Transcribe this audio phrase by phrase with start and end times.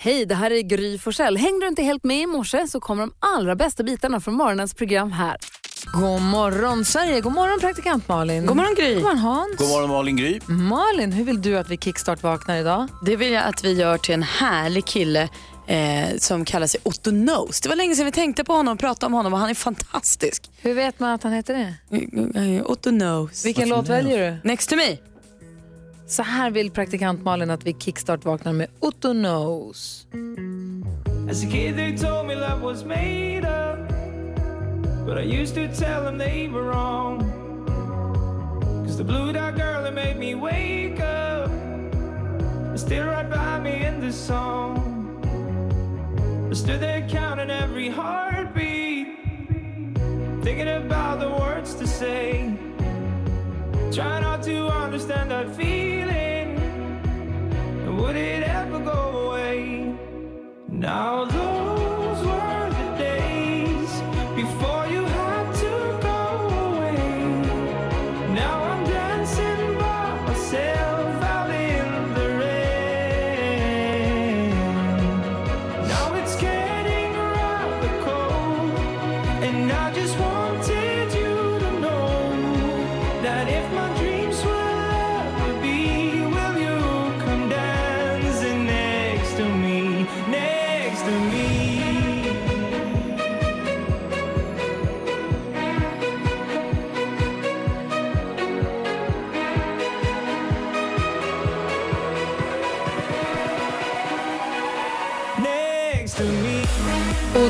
[0.00, 1.36] Hej, det här är Gry Forssell.
[1.36, 4.74] Hängde du inte helt med i morse så kommer de allra bästa bitarna från morgonens
[4.74, 5.36] program här.
[5.92, 8.46] God morgon Sverige, god morgon praktikant Malin.
[8.46, 8.94] God morgon Gry.
[8.94, 9.56] God morgon Hans.
[9.56, 10.40] God morgon Malin Gry.
[10.46, 12.88] Malin, hur vill du att vi kickstart vaknar idag?
[13.04, 15.28] Det vill jag att vi gör till en härlig kille
[15.66, 17.60] eh, som kallar sig Otto Knows.
[17.60, 19.54] Det var länge sedan vi tänkte på honom och pratade om honom och han är
[19.54, 20.50] fantastisk.
[20.60, 21.74] Hur vet man att han heter det?
[22.56, 23.46] Eh, Otto Knows.
[23.46, 24.48] Vilken låt väljer du?
[24.48, 24.96] Next to me.
[26.08, 30.06] Så här vill praktikant Malin att vi kickstart vaknar med Otto Knows.
[31.30, 33.78] As a kid, they told me love was made up.
[35.06, 37.20] But I used to tell them they were wrong.
[38.86, 41.50] Cause the blue dot girl that made me wake up
[42.74, 44.78] is still right by me in this song.
[46.50, 49.06] I stood there counting every heartbeat,
[50.42, 52.67] thinking about the words to say.
[53.90, 56.56] Try not to understand that feeling.
[57.96, 59.94] Would it ever go away?
[60.68, 61.87] Now those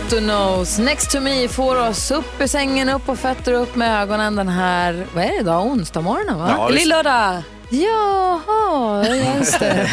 [0.08, 4.02] Otto Knows, Next to me får oss upp ur sängen, upp på fötter upp med
[4.02, 6.54] ögonen den här, vad är det idag, onsdag morgonen va?
[6.58, 7.42] Ja, det, Lillördag.
[7.70, 9.06] Jaha,
[9.38, 9.88] just det.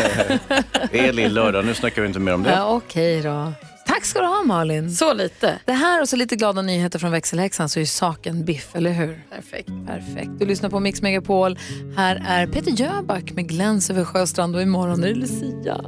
[0.92, 2.50] det är lill-lördag, nu snackar vi inte mer om det.
[2.50, 3.54] ja, Okej då.
[3.88, 4.92] Tack ska du ha Malin.
[4.92, 5.60] Så lite.
[5.66, 9.24] Det här och så lite glada nyheter från växelhäxan så är saken biff, eller hur?
[9.30, 9.70] Perfekt.
[9.88, 10.32] Perfekt.
[10.40, 11.58] Du lyssnar på Mix Megapol.
[11.98, 15.82] Här är Peter Jöback med Gläns över sjöstrand och imorgon är det Lucia.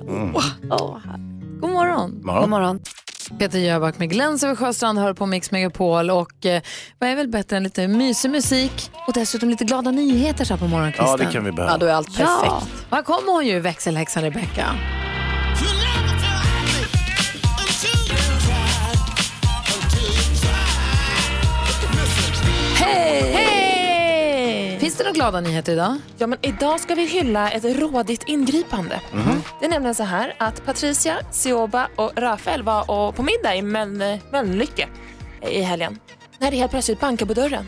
[0.70, 1.18] Åh, här.
[1.60, 2.22] God morgon.
[2.24, 2.42] Morgon.
[2.42, 2.80] God morgon.
[3.40, 6.62] Peter Jöback med Gläns över sjöstrand hör på Mix Megapol och eh,
[7.00, 10.60] vad är väl bättre än lite mysig musik och dessutom lite glada nyheter så här
[10.60, 11.08] på morgonkvisten.
[11.08, 11.74] Ja, det kan vi behöva.
[11.74, 12.28] Ja, då är allt perfekt.
[12.46, 12.62] Ja,
[12.92, 14.66] här kommer hon ju, växelhäxan Rebecca.
[22.76, 23.37] Hej!
[24.88, 25.98] Finns det några glada nyheter idag?
[26.18, 29.02] Ja, men idag ska vi hylla ett rådigt ingripande.
[29.60, 33.62] Det är nämligen så här att Patricia, Sioba och Rafael var och på middag i
[33.62, 34.88] Möln- Mölnlycke
[35.42, 36.00] i helgen.
[36.40, 37.68] När det helt plötsligt bankar på dörren.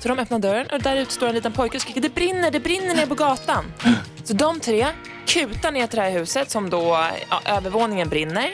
[0.00, 2.50] Så de öppnar dörren och där ute står en liten pojke och skriker det brinner,
[2.50, 3.64] det brinner ner på gatan.
[4.24, 4.86] Så de tre
[5.26, 8.50] kutar ner till det här huset som då, ja, övervåningen brinner.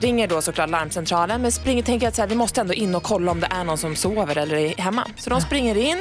[0.00, 3.02] Ringer då såklart larmcentralen men springer tänker att så här, vi måste ändå in och
[3.02, 5.06] kolla om det är någon som sover eller är hemma.
[5.16, 5.98] Så de springer in,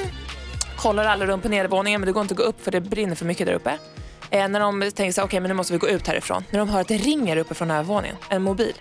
[0.82, 3.16] kollar alla rum på nedervåningen men det går inte att gå upp för det brinner
[3.16, 3.78] för mycket där uppe.
[4.30, 6.44] Eh, när de tänker så här, okej men nu måste vi gå ut härifrån.
[6.50, 8.74] När de hör att det ringer uppe från övervåningen, en mobil.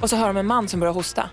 [0.00, 1.30] Och så hör de en man som börjar hosta.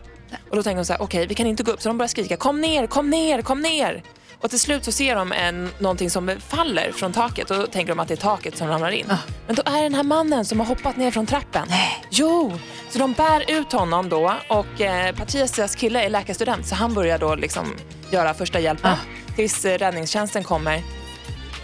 [0.49, 1.81] Och då tänker de så här, okej vi kan inte gå upp.
[1.81, 4.03] Så de börjar skrika, kom ner, kom ner, kom ner.
[4.41, 7.91] Och till slut så ser de en, någonting som faller från taket och då tänker
[7.91, 9.05] de att det är taket som ramlar in.
[9.47, 11.67] Men då är det den här mannen som har hoppat ner från trappen.
[12.09, 12.53] Jo!
[12.89, 17.17] Så de bär ut honom då och eh, Patricias kille är läkarstudent så han börjar
[17.17, 17.75] då liksom
[18.11, 18.97] göra första hjälpen
[19.35, 20.81] tills eh, räddningstjänsten kommer.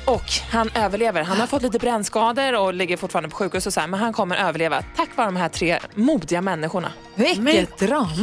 [0.06, 1.24] Och han överlever.
[1.24, 4.14] Han har fått lite brännskador och ligger fortfarande på sjukhus och så här, men han
[4.14, 6.92] kommer överleva tack vare de här tre modiga människorna.
[7.16, 8.16] Vilket drama!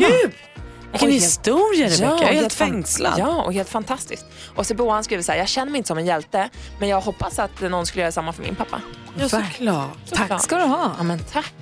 [0.92, 2.04] Vilken Oj, historia Rebecca.
[2.04, 3.14] jag är helt fängslad.
[3.18, 4.26] Ja, och helt fantastiskt.
[4.54, 6.48] Och Sebo han skriver så här, jag känner mig inte som en hjälte,
[6.80, 8.80] men jag hoppas att någon skulle göra samma för min pappa.
[9.18, 9.88] Ja, såklart.
[10.12, 10.92] Tack ska du ha.
[10.98, 11.54] Ja, men tack.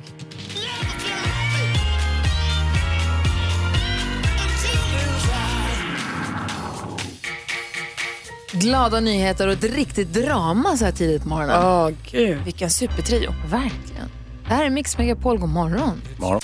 [8.60, 11.64] Glada nyheter och ett riktigt drama så här tidigt på morgonen.
[11.64, 12.38] Åh, gud.
[12.44, 13.34] Vilken supertrio.
[13.50, 14.10] Verkligen.
[14.48, 16.02] Det här är Mix Megapol, god morgon.
[16.18, 16.40] Morgon.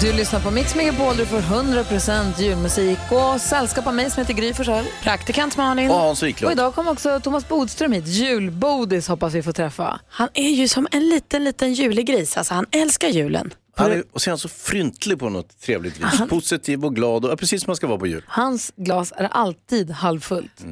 [0.00, 4.34] Du lyssnar på Mix Megapol, du får 100% julmusik och sällskap av mig som heter
[4.34, 4.84] Gry Forssell.
[5.02, 5.90] Praktikant Malin.
[5.90, 6.52] Och Hans Och Wiklund.
[6.52, 8.06] idag kommer också Thomas Bodström hit.
[8.06, 10.00] Julbodis hoppas vi får träffa.
[10.08, 12.36] Han är ju som en liten, liten julegris.
[12.36, 13.54] Alltså, han älskar julen.
[13.76, 16.28] Han är, och så är han så fryntlig på något trevligt vis.
[16.28, 18.24] Positiv och glad och ja, precis som man ska vara på jul.
[18.28, 20.64] Hans glas är alltid halvfullt.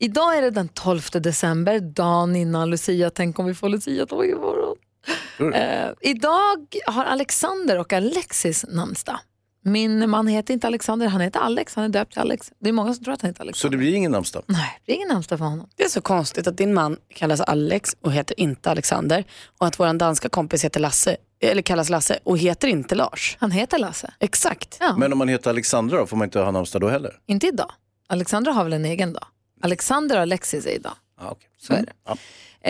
[0.00, 3.10] Idag är det den 12 december, dagen innan Lucia.
[3.10, 4.76] Tänk om vi får Lucia-tåg imorgon.
[5.54, 9.18] Eh, idag har Alexander och Alexis namnsdag.
[9.64, 11.74] Min man heter inte Alexander, han heter Alex.
[11.74, 12.52] Han är döpt till Alex.
[12.58, 13.58] Det är många som tror att han heter Alex.
[13.58, 14.42] Så det blir ingen namnsdag?
[14.46, 15.68] Nej, det är ingen namnsdag för honom.
[15.76, 19.24] Det är så konstigt att din man kallas Alex och heter inte Alexander
[19.58, 23.36] och att vår danska kompis heter Lasse, eller kallas Lasse och heter inte Lars.
[23.40, 24.12] Han heter Lasse.
[24.20, 24.76] Exakt.
[24.80, 24.96] Ja.
[24.96, 27.18] Men om man heter Alexandra då, får man inte ha namnsdag då heller?
[27.26, 27.70] Inte idag.
[28.08, 29.24] Alexandra har väl en egen dag.
[29.60, 30.96] Alexander och Alexis är idag.
[31.18, 31.48] Ah, okay.
[31.58, 31.92] Så är det.
[32.06, 32.16] Ja.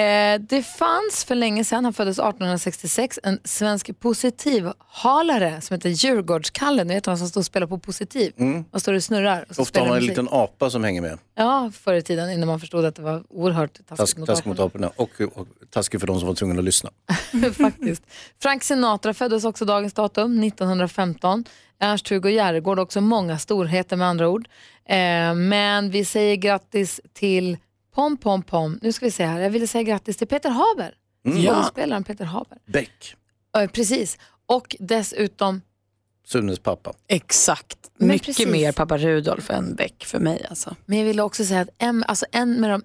[0.00, 6.84] Eh, det fanns för länge sedan, han föddes 1866, en svensk positivhalare som heter Djurgårdskalle.
[6.84, 8.32] Ni vet han som står och spelar på positiv.
[8.70, 9.44] Och står och snurrar.
[9.50, 10.08] Och Ofta har man en musik.
[10.10, 11.18] liten apa som hänger med.
[11.34, 14.44] Ja, förr i tiden innan man förstod att det var oerhört taskigt Task, mot task
[14.44, 14.86] mot aporna.
[14.86, 16.90] aporna och, och taskigt för de som var tvungna att lyssna.
[17.58, 18.02] Faktiskt.
[18.42, 21.44] Frank Sinatra föddes också dagens datum, 1915.
[21.80, 24.48] Ernst-Hugo Järegård, också många storheter med andra ord.
[24.88, 27.56] Eh, men vi säger grattis till
[27.98, 28.78] Pom Pom Pom.
[28.82, 30.94] Nu ska vi se här, jag ville säga grattis till Peter Haber.
[31.24, 32.58] Skådespelaren Peter Haber.
[32.66, 33.14] Beck,
[33.58, 34.18] Eh, precis.
[34.46, 35.60] Och dessutom,
[36.26, 36.92] Sunes pappa.
[37.08, 37.78] Exakt.
[37.96, 38.46] Men Mycket precis.
[38.48, 40.76] mer pappa Rudolf än Beck för mig alltså.
[40.86, 42.82] men jag ville också säga att en, alltså en med de,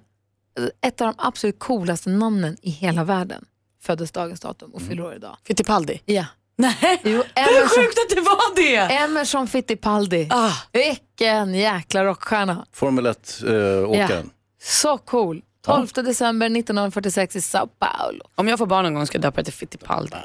[0.81, 3.45] ett av de absolut coolaste namnen i hela världen
[3.83, 5.37] föddes dagens datum och fyller år idag.
[5.47, 6.01] Fittipaldi.
[6.05, 6.25] Ja.
[6.55, 8.75] Nej, Jo, Emerson, sjukt att det var det!
[8.95, 10.27] Emerson Fittipaldi.
[10.31, 12.65] Ah, Vilken jäkla rockstjärna.
[12.71, 14.29] Formel 1-åkaren.
[14.63, 15.41] Så cool.
[15.65, 18.23] 12 december 1946 i Sao Paulo.
[18.35, 20.15] om jag får barn någon gång ska jag döpa det till Fittipaldi.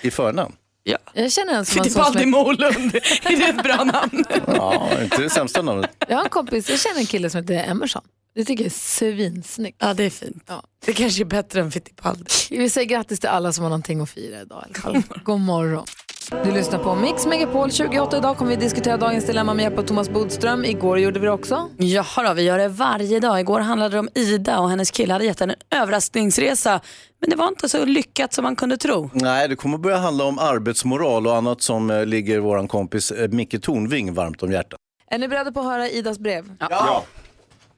[0.00, 0.56] I förnamn?
[0.82, 0.98] Ja.
[1.14, 4.24] Jag känner en som, Fittipaldi som Molund, är det ett bra namn?
[4.46, 5.90] Ja, inte det sämsta namnet.
[6.08, 8.02] Jag har en kompis, jag känner en kille som heter Emerson.
[8.34, 9.76] Det tycker jag är svinsnyggt.
[9.80, 10.44] Ja, det är fint.
[10.46, 10.62] Ja.
[10.84, 12.24] Det kanske är bättre än Fittipaldi.
[12.50, 14.64] Vi säger grattis till alla som har någonting att fira idag.
[14.84, 15.20] Alla fall.
[15.24, 15.86] God morgon.
[16.30, 18.16] Du lyssnar på Mix Megapol 28.
[18.16, 20.64] Idag kommer vi diskutera dagens dilemma med hjälp av Thomas Bodström.
[20.64, 21.68] Igår gjorde vi det också.
[21.78, 23.40] Jaha då, vi gör det varje dag.
[23.40, 26.80] Igår handlade det om Ida och hennes kille hade gett henne en överraskningsresa.
[27.20, 29.10] Men det var inte så lyckat som man kunde tro.
[29.12, 33.28] Nej, det kommer börja handla om arbetsmoral och annat som eh, ligger vår kompis eh,
[33.28, 34.80] Micke Tornving varmt om hjärtat.
[35.10, 36.52] Är ni beredda på att höra Idas brev?
[36.60, 37.04] Ja.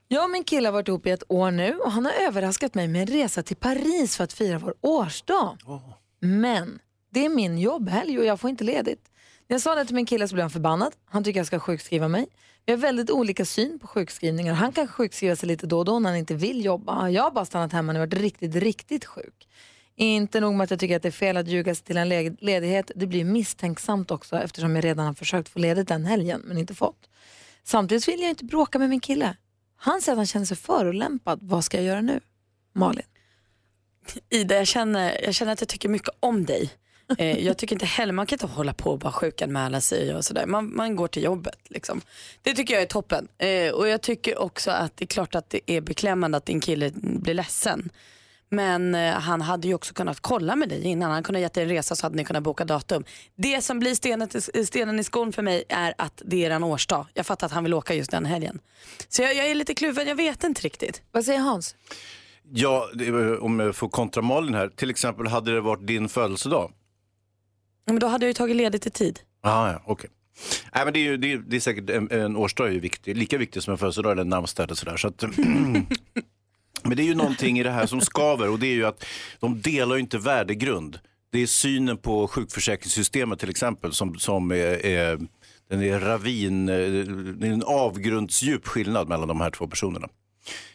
[0.08, 2.74] Jag och min kille har varit ihop i ett år nu och han har överraskat
[2.74, 5.56] mig med en resa till Paris för att fira vår årsdag.
[6.20, 6.78] Men
[7.16, 9.10] det är min jobbhelg och jag får inte ledigt.
[9.48, 10.92] När jag sa det till min kille så blev han förbannad.
[11.04, 12.26] Han tycker jag ska sjukskriva mig.
[12.66, 14.54] Vi har väldigt olika syn på sjukskrivningar.
[14.54, 17.08] Han kan sjukskriva sig lite då och då när han inte vill jobba.
[17.08, 19.48] Jag har bara stannat hemma när jag varit riktigt, riktigt sjuk.
[19.94, 22.08] Inte nog med att jag tycker att det är fel att ljuga sig till en
[22.40, 22.90] ledighet.
[22.96, 26.74] Det blir misstänksamt också eftersom jag redan har försökt få ledigt den helgen men inte
[26.74, 27.08] fått.
[27.64, 29.36] Samtidigt vill jag inte bråka med min kille.
[29.76, 31.38] Han säger att han känner sig förolämpad.
[31.42, 32.20] Vad ska jag göra nu?
[32.72, 33.06] Malin.
[34.30, 36.72] Ida, jag känner, jag känner att jag tycker mycket om dig.
[37.18, 40.24] Eh, jag tycker inte heller, man kan inte hålla på och bara sjukanmäla sig och
[40.24, 40.46] sådär.
[40.46, 42.00] Man, man går till jobbet liksom.
[42.42, 43.28] Det tycker jag är toppen.
[43.38, 46.60] Eh, och jag tycker också att det är klart att det är beklämmande att din
[46.60, 47.90] kille blir ledsen.
[48.48, 51.10] Men eh, han hade ju också kunnat kolla med dig innan.
[51.10, 53.04] Han kunde ha gett dig en resa så hade ni kunnat boka datum.
[53.36, 56.64] Det som blir stenen, till- stenen i skon för mig är att det är en
[56.64, 57.06] årsdag.
[57.14, 58.58] Jag fattar att han vill åka just den helgen.
[59.08, 61.02] Så jag, jag är lite kluven, jag vet inte riktigt.
[61.12, 61.76] Vad säger Hans?
[62.52, 64.68] Ja, det, är- om jag får kontra Malin här.
[64.68, 66.72] Till exempel hade det varit din födelsedag.
[67.86, 69.20] Men då hade jag ju tagit ledigt i tid.
[69.40, 70.10] Ah, ja, okej.
[70.74, 72.80] Nej, men det, är ju, det, är, det är säkert en, en årsdag är ju
[72.80, 74.96] viktig, lika viktig som en födelsedag eller en namnsdag eller sådär.
[74.96, 75.22] Så att,
[76.82, 79.04] men det är ju någonting i det här som skaver och det är ju att
[79.40, 80.98] de delar ju inte värdegrund.
[81.32, 85.18] Det är synen på sjukförsäkringssystemet till exempel som, som är, är,
[85.70, 90.08] den är ravin, eh, det är en avgrundsdjup skillnad mellan de här två personerna.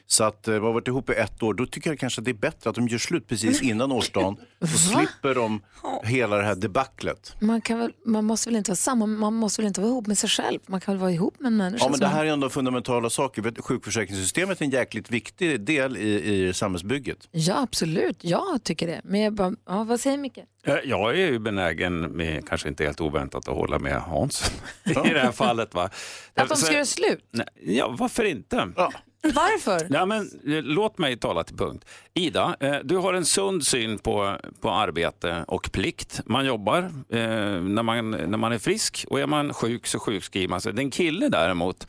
[0.08, 2.26] Så att eh, vi har varit ihop i ett år, då tycker jag kanske att
[2.26, 4.38] det är bättre att de gör slut precis innan årsdagen.
[4.62, 5.62] Så slipper de
[6.04, 7.36] hela det här debaclet.
[7.42, 10.08] Man, kan väl, man måste väl inte vara samma, man måste väl inte vara ihop
[10.08, 10.60] med sig själv.
[10.68, 13.10] Man kan väl vara ihop med en människa Ja, men det här är ändå fundamentala
[13.10, 13.62] saker.
[13.62, 17.28] Sjukförsäkringssystemet är en jäkligt viktig del i, i samhällsbygget.
[17.32, 18.24] Ja, absolut.
[18.24, 19.02] Jag tycker det.
[19.04, 20.38] Men jag bara, ja, vad säger Micke?
[20.66, 24.52] Eh, Jag är ju benägen, med, kanske inte helt oväntat, att hålla med Hans
[24.84, 25.74] i det här fallet.
[25.74, 25.90] Va?
[26.36, 27.26] Att de ska göra slut?
[27.32, 28.68] Nej, Ja, varför inte?
[28.76, 28.92] Ja.
[29.24, 29.88] Varför?
[29.90, 31.86] Ja, men, eh, låt mig tala till punkt.
[32.14, 36.22] Ida, eh, du har en sund syn på, på arbete och plikt.
[36.26, 36.78] Man jobbar
[37.10, 40.74] eh, när, man, när man är frisk och är man sjuk så sjukskriver man sig.
[40.74, 41.88] Den kille däremot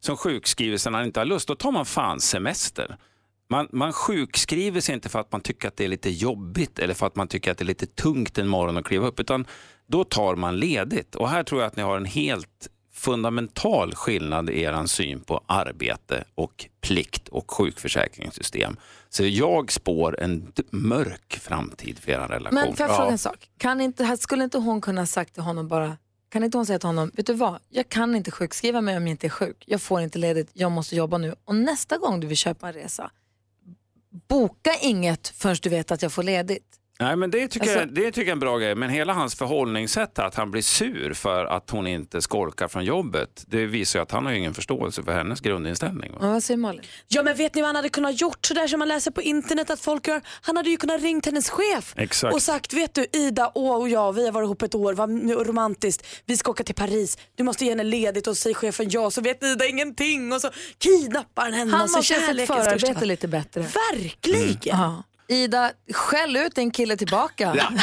[0.00, 2.96] som sjukskriver sig när han inte har lust, då tar man fan semester.
[3.50, 6.94] Man, man sjukskriver sig inte för att man tycker att det är lite jobbigt eller
[6.94, 9.46] för att man tycker att det är lite tungt en morgon att kliva upp, utan
[9.86, 11.14] då tar man ledigt.
[11.14, 12.68] Och här tror jag att ni har en helt
[13.00, 18.76] fundamental skillnad i er syn på arbete och plikt och sjukförsäkringssystem.
[19.08, 22.54] Så jag spår en mörk framtid för er relation.
[22.54, 23.50] Men får jag fråga en sak?
[23.58, 25.96] Kan inte, skulle inte hon kunna sagt till honom bara,
[26.28, 29.02] kan inte hon säga till honom, vet du vad, jag kan inte sjukskriva mig om
[29.02, 29.64] jag inte är sjuk.
[29.66, 31.34] Jag får inte ledigt, jag måste jobba nu.
[31.44, 33.10] Och nästa gång du vill köpa en resa,
[34.28, 36.79] boka inget förrän du vet att jag får ledigt.
[37.00, 38.74] Nej, men det tycker, Alltså- jag, det tycker jag är en bra grej.
[38.74, 43.44] Men hela hans förhållningssätt, att han blir sur för att hon inte skolkar från jobbet,
[43.46, 46.12] det visar ju att han har ingen förståelse för hennes grundinställning.
[46.12, 46.18] Va?
[46.20, 46.82] Ja, vad säger Malin?
[47.08, 49.70] Ja men vet ni vad han hade kunnat gjort sådär som man läser på internet
[49.70, 50.20] att folk gör?
[50.42, 52.34] Han hade ju kunnat ringt hennes chef Exakt.
[52.34, 55.30] och sagt vet du Ida åh, och jag vi har varit ihop ett år, vad
[55.46, 59.10] romantiskt, vi ska åka till Paris, du måste ge henne ledigt och säger chefen ja
[59.10, 62.64] så vet Ida ingenting och så kidnappar han henne Han måste ha sett kärleken ska
[62.64, 63.04] förarbete köpa.
[63.04, 63.60] lite bättre.
[63.92, 64.58] Verkligen.
[64.62, 65.02] Ja.
[65.30, 67.54] Ida, skäll ut din kille tillbaka.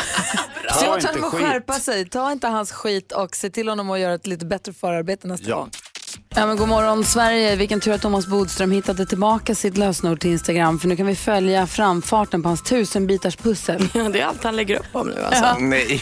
[0.82, 2.10] Jag inte tar honom att skärpa sig.
[2.10, 5.50] Ta inte hans skit och se till honom att göra ett lite bättre förarbete nästa
[5.50, 5.56] Ja.
[5.56, 5.70] gång.
[6.36, 7.56] Ja, men god morgon Sverige.
[7.56, 10.80] Vilken tur att Thomas Bodström hittade tillbaka sitt lösenord till Instagram.
[10.80, 13.88] För nu kan vi följa framfarten på hans tusenbitars pussel.
[13.94, 15.56] Ja, det är allt han lägger upp om nu alltså.
[15.60, 16.02] Nej,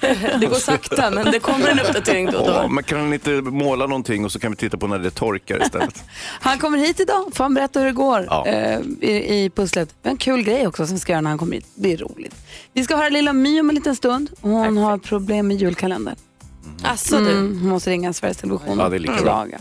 [0.40, 2.68] Det går sakta men det kommer en uppdatering då och då.
[2.68, 5.62] men kan han inte måla någonting och så kan vi titta på när det torkar
[5.62, 6.04] istället?
[6.40, 7.30] Han kommer hit idag.
[7.34, 8.46] Får han berätta hur det går Ja.
[8.46, 9.88] eh, i, i pusslet.
[10.02, 11.66] Vi har en kul grej också som vi ska göra när han kommer hit.
[11.74, 12.34] Det är roligt.
[12.72, 14.30] Vi ska höra Lilla My om en liten stund.
[14.40, 16.16] Hon har problem med julkalendern.
[16.82, 17.30] Alltså du.
[17.30, 19.32] Mm, måste ringa Sveriges Television Ja, det är lika och bra.
[19.32, 19.58] klaga.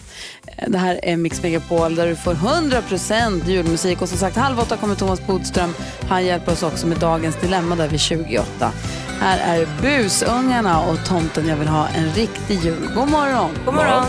[0.57, 4.01] Eh, Det här är Mix Megapol där du får 100% julmusik.
[4.01, 5.73] Och som sagt, halv åtta kommer Thomas Bodström.
[6.09, 8.71] Han hjälper oss också med dagens dilemma där vid 28.
[9.19, 12.89] Här är Busungarna och Tomten jag vill ha en riktig jul.
[12.95, 13.49] God morgon!
[13.65, 14.05] God morgon.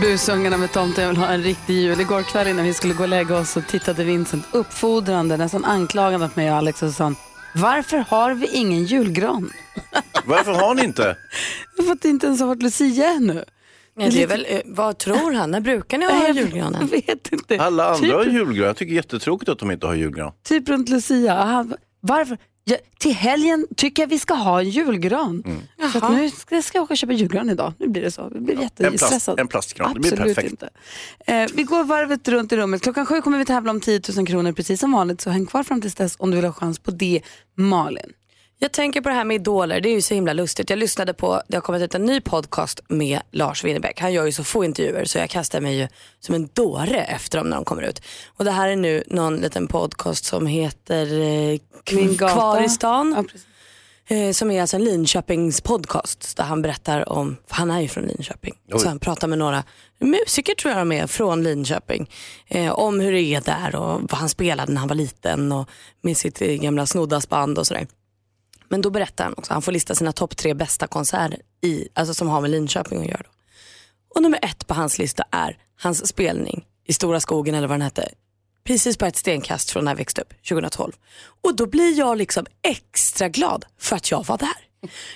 [0.00, 2.00] Busungarna med Tomten jag vill ha en riktig jul.
[2.00, 6.28] Igår kväll innan vi skulle gå och lägga oss så tittade Vincent uppfordrande, nästan anklagande
[6.28, 7.16] på mig och Alex och sa han,
[7.54, 9.50] varför har vi ingen julgran?
[10.24, 11.16] Varför har ni inte?
[11.76, 13.44] För att det inte ens har varit Lucia ännu.
[13.98, 15.50] Ja, det är väl, eh, vad tror han?
[15.50, 16.86] När brukar ni ha Jag julgranen?
[17.06, 17.58] vet inte.
[17.60, 18.66] Alla andra typ, har julgran.
[18.66, 20.32] Jag tycker det är jättetråkigt att de inte har julgran.
[20.44, 21.34] typ runt Lucia.
[21.34, 22.38] Han, varför?
[22.68, 25.42] Ja, till helgen tycker jag vi ska ha en julgran.
[25.92, 27.72] Så att nu ska, ska jag åka och köpa julgran idag.
[27.78, 28.30] Nu blir det så.
[28.34, 29.40] Jag blir En, plast, jättestressad.
[29.40, 30.50] en plastgran, det blir Absolut perfekt.
[30.52, 30.70] inte.
[31.26, 32.82] Eh, vi går varvet runt i rummet.
[32.82, 35.20] Klockan sju kommer vi tävla om 10 000 kronor precis som vanligt.
[35.20, 37.20] Så häng kvar fram tills dess om du vill ha chans på det.
[37.56, 38.12] Malin.
[38.58, 40.70] Jag tänker på det här med idoler, det är ju så himla lustigt.
[40.70, 44.00] Jag lyssnade på, det har kommit ut en ny podcast med Lars Winnerbäck.
[44.00, 45.88] Han gör ju så få intervjuer så jag kastar mig ju
[46.20, 48.02] som en dåre efter dem när de kommer ut.
[48.26, 51.58] Och det här är nu någon liten podcast som heter eh,
[52.16, 52.34] gata.
[52.34, 53.14] Kvar i stan.
[53.16, 53.40] Ja.
[54.16, 57.88] Eh, som är alltså en Linköpings podcast där han berättar om, för han är ju
[57.88, 58.78] från Linköping, Oj.
[58.78, 59.64] så han pratar med några
[59.98, 62.10] musiker tror jag de är från Linköping.
[62.46, 65.68] Eh, om hur det är där och vad han spelade när han var liten och
[66.00, 67.86] med sitt eh, gamla Snoddas-band och sådär.
[68.68, 72.14] Men då berättar han också, han får lista sina topp tre bästa konserter i, alltså
[72.14, 73.22] som har med Linköping att göra.
[73.24, 73.30] Då.
[74.14, 77.82] Och nummer ett på hans lista är hans spelning i Stora skogen eller vad den
[77.82, 78.08] hette.
[78.64, 80.92] Precis på ett stenkast från när jag växte upp, 2012.
[81.42, 84.66] Och då blir jag liksom extra glad för att jag var där.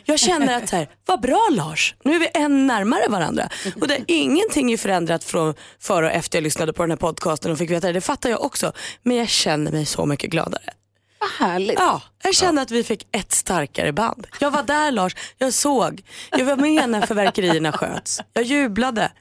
[0.04, 3.48] Jag känner att så här, vad bra Lars, nu är vi än närmare varandra.
[3.80, 7.52] Och det, ingenting är förändrat från före och efter jag lyssnade på den här podcasten
[7.52, 8.72] och fick veta det, det fattar jag också.
[9.02, 10.72] Men jag känner mig så mycket gladare.
[11.20, 11.78] Vad härligt.
[11.78, 14.26] Ja, jag kände att vi fick ett starkare band.
[14.40, 16.02] Jag var där Lars, jag såg.
[16.30, 18.20] Jag var med när förverkerierna sköts.
[18.32, 19.12] Jag jublade.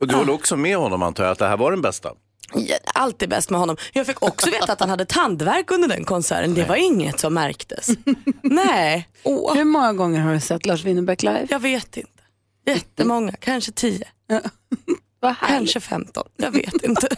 [0.00, 2.12] Och du håller också med honom antar jag att det här var den bästa?
[2.94, 3.76] Allt är bäst med honom.
[3.92, 6.54] Jag fick också veta att han hade tandvärk under den konserten.
[6.54, 7.88] Det var inget som märktes.
[8.42, 11.46] Nej, Åh, Hur många gånger har du sett Lars Winnerbäck live?
[11.50, 12.10] jag vet inte.
[12.66, 14.08] Jättemånga, kanske tio,
[15.20, 15.56] Vad härligt.
[15.72, 16.28] kanske femton.
[16.36, 17.08] Jag vet inte.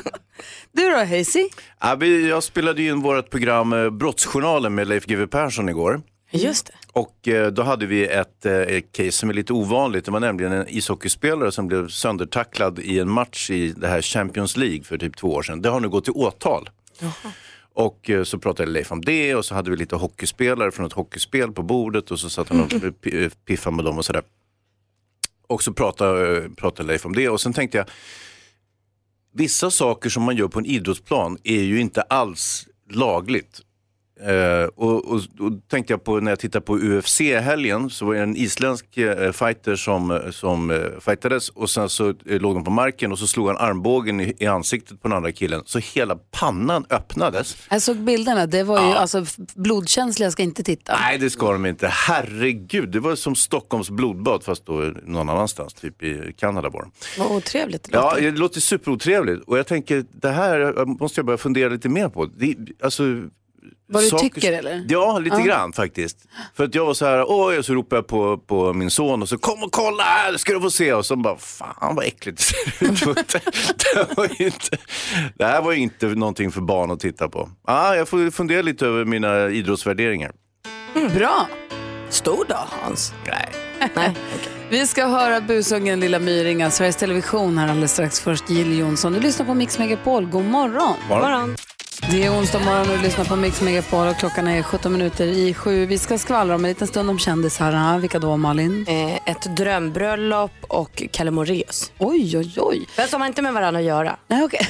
[0.73, 1.49] Du då Hazy?
[1.81, 6.03] Ja, vi, jag spelade in vårt program eh, Brottsjournalen med Leif GW Persson igår.
[6.31, 6.73] Just det.
[6.93, 10.05] Och eh, då hade vi ett, eh, ett case som är lite ovanligt.
[10.05, 14.57] Det var nämligen en ishockeyspelare som blev söndertacklad i en match i det här Champions
[14.57, 15.63] League för typ två år sedan.
[15.63, 16.71] Det har nu gått till åtal.
[17.75, 20.93] Och eh, så pratade Leif om det och så hade vi lite hockeyspelare från ett
[20.93, 22.71] hockeyspel på bordet och så satt han och
[23.47, 24.23] piffade med dem och sådär.
[25.47, 27.87] Och så pratade, pratade Leif om det och sen tänkte jag,
[29.35, 33.61] vissa saker som man gör på en idrottsplan är ju inte alls lagligt.
[34.26, 38.14] Eh, och, och, och tänkte jag på när jag tittade på UFC helgen så var
[38.14, 42.64] det en isländsk eh, fighter som, som eh, fightades och sen så eh, låg de
[42.64, 45.79] på marken och så slog han armbågen i, i ansiktet på den andra killen så
[45.79, 47.57] hela pannan öppnades.
[47.71, 48.47] Jag såg bilderna.
[48.47, 49.25] Det var ju alltså
[49.55, 50.97] blodkänsliga ska inte titta.
[51.00, 55.75] Nej det ska de inte, herregud det var som Stockholms blodbad fast då någon annanstans,
[55.75, 56.87] typ i Kanada var.
[57.19, 58.23] Vad otrevligt det Ja, låter.
[58.23, 62.26] det låter superotrevligt och jag tänker det här måste jag börja fundera lite mer på.
[62.26, 63.02] Det, alltså,
[63.87, 64.85] Vad du saker- tycker, eller?
[64.89, 66.19] Ja, lite grann faktiskt.
[66.57, 69.23] För att jag var så här, oj, och så ropade jag på, på min son
[69.23, 70.93] och så kom och kolla här, ska du få se.
[70.93, 72.39] Och så bara, fan vad äckligt
[72.81, 73.33] det ser ut.
[73.95, 74.77] det, var inte,
[75.39, 77.49] det här var ju inte någonting för barn att titta på.
[77.65, 80.33] Ah, jag får fundera lite över mina idrottsvärderingar.
[81.15, 81.49] Bra.
[82.09, 83.15] Stor dag Hans.
[83.27, 83.49] Nej.
[83.95, 84.15] Nej.
[84.71, 88.21] Vi ska höra busungen Lilla Myringa, Sveriges Television här alldeles strax.
[88.21, 89.12] Först Jill Johnson.
[89.12, 90.27] Du lyssnar på Mix Megapol.
[90.27, 90.95] God morgon.
[91.09, 91.49] Bara.
[92.11, 95.27] Det är onsdag morgon och du lyssnar på Mix Megapol och klockan är 17 minuter
[95.27, 95.87] i sju.
[95.87, 97.99] Vi ska skvallra om en liten stund om kändisar.
[97.99, 98.85] Vilka då Malin?
[98.89, 101.93] Eh, ett drömbröllop och Kalle Moraeus.
[101.99, 102.87] Oj, oj, oj.
[102.97, 104.17] Men som har inte med varandra att göra.
[104.27, 104.67] Nej, okej.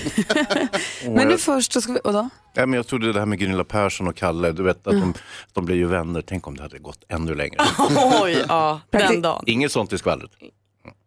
[1.08, 2.00] Men nu först så ska vi...
[2.04, 2.28] Och då?
[2.54, 5.14] Ja, men jag trodde det här med Gunilla Persson och Kalle, du vet att de,
[5.52, 6.22] de blir ju vänner.
[6.26, 7.56] Tänk om det hade gått ännu längre.
[8.22, 9.44] Oj, ja, den dagen.
[9.46, 10.30] Inget sånt i skvallret.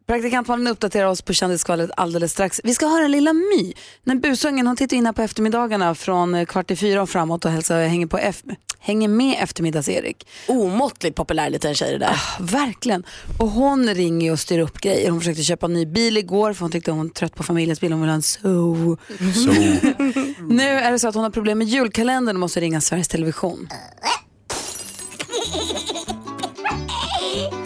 [0.08, 2.62] Praktikant Malin uppdaterar oss på kändisskvallret alldeles strax.
[2.64, 3.74] Vi ska höra Lilla My.
[4.04, 7.46] När busungen hon tittar in här på eftermiddagarna från eh, kvart i fyra och framåt
[7.46, 8.42] och hälsar, hänger, på F,
[8.80, 10.28] hänger med eftermiddags-Erik.
[10.48, 12.12] Omåttligt populär liten tjej det där.
[12.12, 13.04] Ah, verkligen.
[13.40, 15.10] Och hon ringer och styr upp grejer.
[15.12, 17.82] Hon försökte köpa en ny bil igår för hon tyckte hon var trött på familjens
[17.82, 17.92] bil.
[17.92, 18.98] Hon ville ha en SO.
[19.18, 19.52] Så.
[20.50, 23.68] Nu är det så att hon har problem med julkalendern och måste ringa Sveriges Television.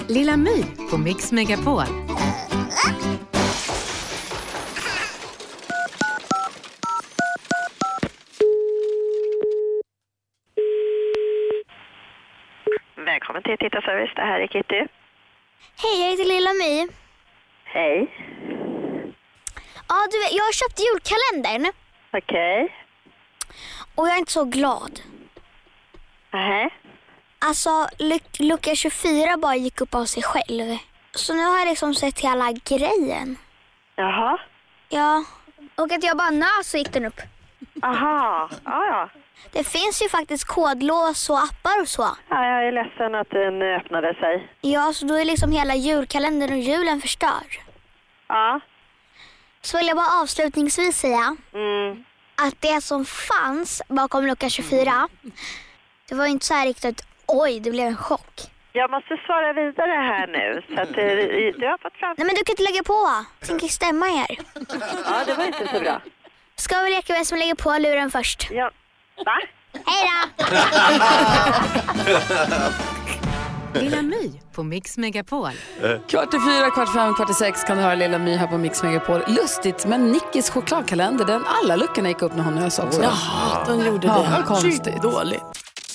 [0.08, 2.09] Lilla My på Mix Megapol.
[13.20, 14.16] Välkommen till Tittarservice.
[14.16, 14.76] Det här är Kitty.
[15.82, 16.88] Hej, jag heter Lilla My.
[17.64, 17.98] Hej.
[19.88, 21.74] Ja, du vet, jag har köpt julkalendern
[22.14, 22.76] Okej.
[23.96, 25.00] och jag är inte så glad.
[26.34, 26.70] Nähä.
[27.40, 30.78] Alltså, luc- lucka 24 bara gick upp av sig själv.
[31.12, 33.38] Så nu har jag liksom sett hela grejen.
[33.96, 34.40] Jaha.
[34.90, 35.24] Ja,
[35.76, 37.22] och att jag bara nös så gick den upp.
[37.84, 38.50] Aha.
[38.66, 39.10] Ja, ja.
[39.52, 42.02] Det finns ju faktiskt kodlås och appar och så.
[42.30, 42.46] ja.
[42.46, 44.48] Jag är ledsen att den öppnade sig.
[44.62, 47.52] Ja, så då är liksom hela julkalendern och julen förstörd.
[48.28, 48.60] Ja.
[49.62, 52.04] Så vill jag bara avslutningsvis säga Mm.
[52.48, 55.08] att det som fanns bakom lucka 24,
[56.10, 58.34] det var inte så här riktigt oj, det blev en chock.
[58.72, 60.62] Jag måste svara vidare här nu.
[60.76, 62.16] Så att eh, du har fått fram...
[62.18, 63.26] Nej men du kan inte lägga på.
[63.48, 64.38] Tänker stämma er.
[65.06, 66.02] Ja, det var inte så bra.
[66.56, 68.48] Ska vi leka vem som lägger på luren först?
[68.52, 68.72] Ja.
[69.26, 69.38] Va?
[69.86, 70.20] Hej då!
[73.80, 75.50] Lilla My på Mix Megapol.
[76.08, 78.48] Kvart i fyra, kvart i fem, kvart i sex kan du höra Lilla My här
[78.48, 79.22] på Mix Megapol.
[79.28, 83.02] Lustigt, men Nickis chokladkalender, den alla luckorna gick upp när hon nös också.
[83.04, 84.44] Jaha, de gjorde Ja, det.
[84.48, 85.02] konstigt.
[85.02, 85.42] Dåligt.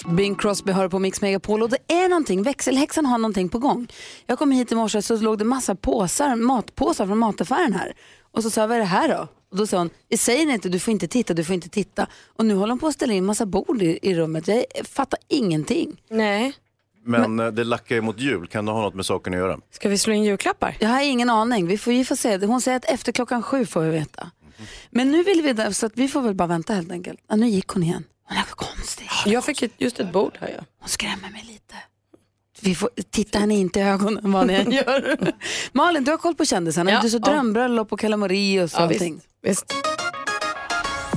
[0.07, 3.87] Bing Crosby hör på Mix Megapol och det är någonting, växelhäxan har någonting på gång.
[4.27, 7.93] Jag kom hit i morse så låg det massa påsar, matpåsar från mataffären här.
[8.33, 9.29] Och så sa jag, vad är det här då?
[9.55, 12.07] Och då sa hon, vi säger inte, du får inte titta, du får inte titta.
[12.37, 14.49] Och nu håller hon på att ställa in massa bord i, i rummet.
[14.49, 16.01] Jag fattar ingenting.
[16.11, 16.53] Nej.
[17.05, 19.59] Men eh, det lackar ju mot jul, kan det ha något med saken att göra?
[19.71, 20.77] Ska vi slå in julklappar?
[20.81, 22.47] Jag har ingen aning, vi får, vi får se.
[22.47, 24.31] Hon säger att efter klockan sju får vi veta.
[24.91, 27.21] Men nu vill vi, så att vi får väl bara vänta helt enkelt.
[27.29, 28.05] Ja, nu gick hon igen.
[28.29, 29.09] Hon är konstig.
[29.27, 30.65] Jag fick ett, just ett bord här jag.
[30.81, 31.75] Hon skrämmer mig lite.
[32.65, 35.17] Vi får, titta henne inte i ögonen vad ni än gör.
[35.73, 36.91] Malin, du har koll på kändisarna.
[36.91, 37.31] Ja, du så ja.
[37.33, 39.15] drömbröllop och Moraeus och Ja, allting.
[39.15, 39.75] visst, visst.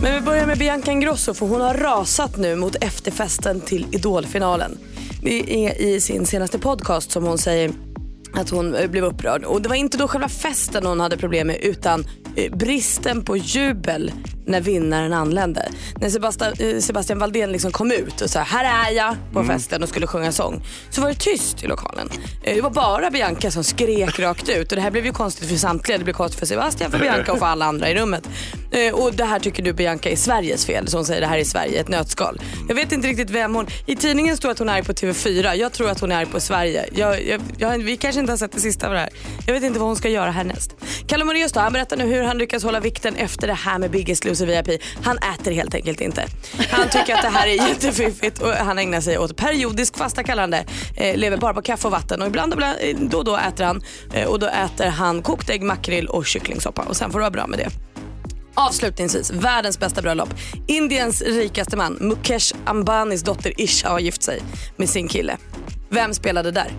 [0.01, 4.77] Men vi börjar med Bianca Ingrosso för hon har rasat nu mot efterfesten till Idolfinalen.
[5.21, 7.71] Det är i sin senaste podcast som hon säger
[8.33, 9.43] att hon blev upprörd.
[9.43, 12.05] Och det var inte då själva festen hon hade problem med utan
[12.51, 14.11] bristen på jubel
[14.45, 15.69] när vinnaren anlände.
[16.01, 19.83] När Sebastian, eh, Sebastian Valdén liksom kom ut och sa här är jag på festen
[19.83, 20.63] och skulle sjunga sång.
[20.89, 22.09] Så var det tyst i lokalen.
[22.43, 25.49] Eh, Det var bara Bianca som skrek rakt ut och det här blev ju konstigt
[25.49, 25.97] för samtliga.
[25.97, 28.29] Det blev konstigt för Sebastian, för Bianca och för alla andra i rummet.
[28.71, 30.87] Eh, Och det här tycker du Bianca är Sveriges fel.
[30.87, 32.41] Så hon säger det här är Sverige, ett nötskal.
[32.67, 33.67] Jag vet inte riktigt vem hon...
[33.85, 35.53] I tidningen står att hon är på TV4.
[35.55, 36.85] Jag tror att hon är på Sverige.
[36.93, 39.09] Jag, jag, jag, vi kanske inte har sett det sista av det här.
[39.45, 40.75] Jag vet inte vad hon ska göra härnäst.
[41.07, 43.91] Kalle Moraeus då, han berättar nu hur han lyckas hålla vikten efter det här med
[43.91, 44.81] Biggest Loser VIP.
[45.03, 46.25] Han äter helt enkelt inte.
[46.69, 50.65] Han tycker att det här är jättefiffigt och han ägnar sig åt periodisk fasta kallande.
[50.95, 53.63] Eh, lever bara på kaffe och vatten och ibland, ibland eh, då och då äter
[53.63, 53.81] han.
[54.13, 57.31] Eh, och då äter han kokt ägg, makrill och kycklingsoppa och sen får det vara
[57.31, 57.69] bra med det.
[58.53, 60.29] Avslutningsvis, världens bästa bröllop.
[60.67, 64.41] Indiens rikaste man, Mukesh Ambanis dotter Isha har gift sig
[64.75, 65.37] med sin kille.
[65.89, 66.71] Vem spelade där?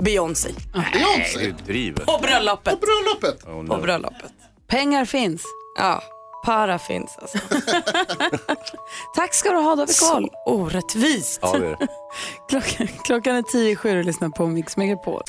[0.00, 0.50] Beyoncé.
[0.92, 1.38] Beyoncé?
[1.38, 2.04] Du driver.
[2.04, 2.80] På bröllopet.
[2.80, 3.44] På bröllopet?
[3.44, 3.82] Oh, På no.
[3.82, 4.32] bröllopet.
[4.70, 5.42] Pengar finns.
[5.78, 6.02] Ja,
[6.46, 7.38] para finns alltså.
[9.14, 10.30] Tack ska du ha, då har vi koll.
[10.46, 11.38] Så orättvist.
[11.42, 11.88] Ja, det är det.
[12.48, 15.22] Klockan, klockan är tio i sju och lyssnar på Mix Megapol.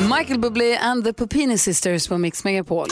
[0.00, 2.88] Michael Bublé and the Pupini Sisters på Mix Megapol.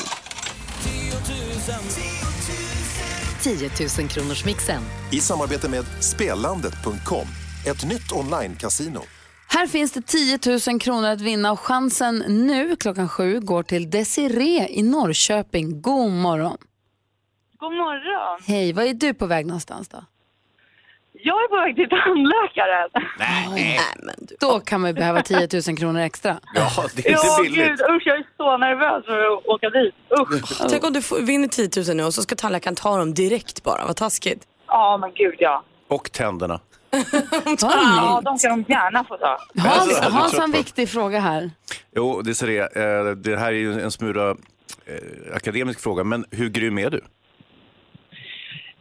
[3.42, 4.82] 10 000 kronors mixen.
[5.12, 7.26] I samarbete med Spelandet.com,
[7.66, 9.19] ett nytt online-casino.
[9.60, 10.38] Här finns det 10
[10.70, 15.80] 000 kronor att vinna och chansen nu klockan sju går till Desiree i Norrköping.
[15.82, 16.56] God morgon.
[17.58, 18.40] God morgon.
[18.46, 20.04] Hej, var är du på väg någonstans då?
[21.12, 22.88] Jag är på väg till tandläkaren.
[23.18, 24.36] Nej, men du.
[24.40, 26.40] Då kan man ju behöva 10 000 kronor extra.
[26.54, 27.68] Ja, det är Ja, inte billigt.
[27.68, 29.94] gud, usch, jag är så nervös för att åka dit.
[30.20, 30.68] Usch.
[30.70, 33.62] Tänk om du får- vinner 10 000 nu och så ska tandläkaren ta dem direkt
[33.62, 33.86] bara.
[33.86, 34.46] Vad taskigt.
[34.66, 35.64] Ja, men gud ja.
[35.88, 36.60] Och tänderna.
[37.60, 39.38] Ja, de kan de gärna få ta.
[39.58, 41.50] Hans, Hans har en viktig fråga här.
[41.96, 42.76] Jo, det, är det.
[42.76, 47.00] Eh, det här är ju en smula eh, akademisk fråga, men hur grym är du?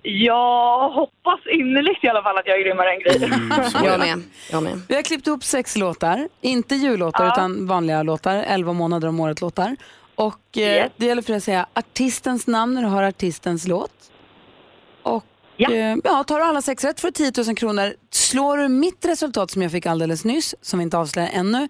[0.01, 3.87] Jag hoppas innerligt i alla fall att jag är grymmare än Gry.
[3.87, 4.21] Jag med.
[4.51, 4.81] Jag med.
[4.87, 7.31] Vi har klippt ihop sex låtar, inte jullåtar Ja.
[7.33, 9.75] utan vanliga låtar, 11 månader om året låtar.
[10.15, 13.91] Och eh, det gäller för dig att säga artistens namn när du har artistens låt.
[15.61, 15.71] Ja.
[15.73, 17.93] Eh, ja, tar du alla sex rätt du 10 000 kronor.
[18.11, 21.67] Slår du mitt resultat som jag fick alldeles nyss, som vi inte avslöjar ännu,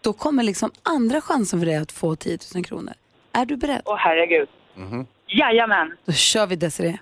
[0.00, 2.94] då kommer liksom andra chansen för dig att få 10 000 kronor.
[3.32, 3.82] Är du beredd?
[3.84, 4.48] Åh herregud.
[5.26, 5.96] Jajamän.
[6.04, 6.98] Då kör vi Desiree.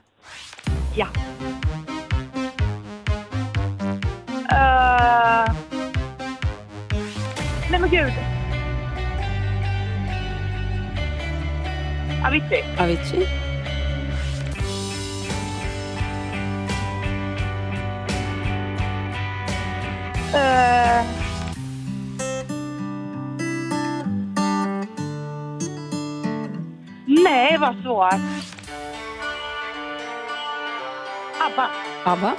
[0.96, 1.06] Ja.
[4.52, 5.54] Uh...
[7.70, 8.12] Nej men gud.
[12.26, 12.64] Avicii.
[12.78, 13.47] Avicii.
[20.34, 21.04] Uh...
[27.06, 28.14] Nej, vad svårt.
[31.40, 31.68] ABBA.
[32.04, 32.34] ABBA.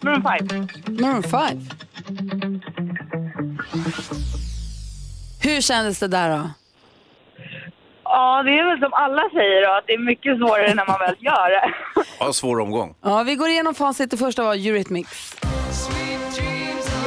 [0.00, 0.68] Maroon 5.
[0.86, 1.68] Maroon 5.
[5.42, 6.50] Hur kändes det där då?
[8.20, 10.98] Ja, det är väl som alla säger då, att det är mycket svårare när man
[10.98, 11.74] väl gör det.
[12.20, 12.94] Ja, svår omgång.
[13.02, 14.10] Ja, vi går igenom facit.
[14.10, 15.36] Det första var Eurythmics.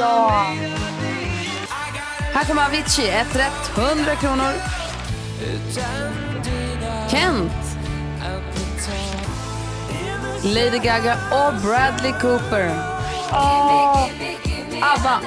[0.00, 0.46] Ja.
[2.34, 4.52] Här kommer Avicii, ett rätt, 100 kronor.
[7.10, 7.52] Kent.
[10.44, 12.70] Lady Gaga och Bradley Cooper.
[14.80, 15.20] ABBA.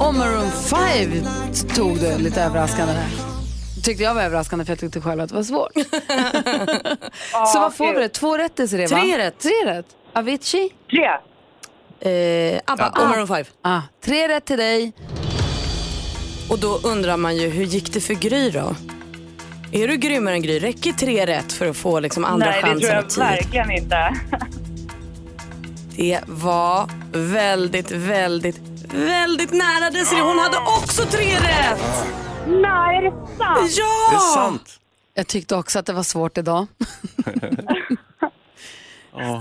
[0.00, 1.08] Och Maroon 5
[1.76, 3.08] tog du lite överraskande där.
[3.82, 5.72] Tyckte jag var överraskande för jag tyckte själv att det var svårt.
[7.52, 8.08] Så vad får vi?
[8.08, 9.00] Två rätt Desiree va?
[9.00, 9.38] Tre rätt.
[9.38, 9.86] Tre rätt.
[10.12, 10.70] Avicii?
[10.90, 11.04] Tre.
[12.12, 13.44] Eh, ABBA och Maroon 5.
[13.62, 14.92] Ah, tre rätt till dig.
[16.50, 18.74] Och då undrar man ju, hur gick det för Gry då?
[19.72, 20.58] Är du grymmare än Gry?
[20.58, 23.18] Räcker tre rätt för att få liksom andra Nej, det tror chansen jag tid?
[23.18, 24.14] verkligen inte.
[25.96, 28.60] Det var väldigt, väldigt,
[28.94, 30.22] väldigt nära Desiree.
[30.22, 32.06] Hon hade också tre rätt!
[32.46, 33.70] Nej, är det sant?
[33.78, 34.58] Ja!
[35.14, 36.66] Jag tyckte också att det var svårt idag.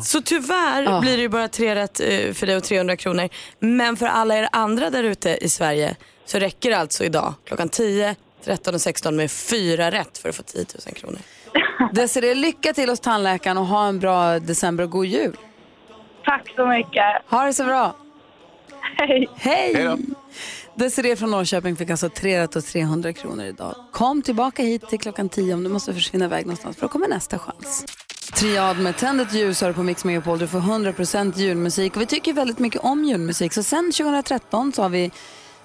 [0.03, 0.99] Så tyvärr Ja.
[0.99, 3.29] blir det ju bara tre rätt eh, för dig och 300 kronor.
[3.59, 7.69] Men för alla er andra där ute i Sverige så räcker det alltså idag klockan
[7.69, 11.19] 10, 13 och 16 med fyra rätt för att få 10 000 kronor.
[11.93, 15.37] Desiree, lycka till hos tandläkaren och ha en bra december och god jul.
[16.25, 17.03] Tack så mycket.
[17.29, 17.95] Ha det så bra.
[18.97, 19.29] Hej.
[19.35, 19.73] Hej.
[19.75, 19.97] Hej.
[20.75, 23.75] Desiree från Norrköping fick alltså 3 rätt och 300 kronor idag.
[23.91, 27.07] Kom tillbaka hit till klockan 10 om du måste försvinna iväg någonstans för då kommer
[27.07, 27.85] nästa chans.
[28.35, 30.39] Triad med Tänd ett ljus du på Mix Megapol.
[30.39, 33.53] Du får 100% julmusik och vi tycker väldigt mycket om julmusik.
[33.53, 35.11] Så sen 2013 så har vi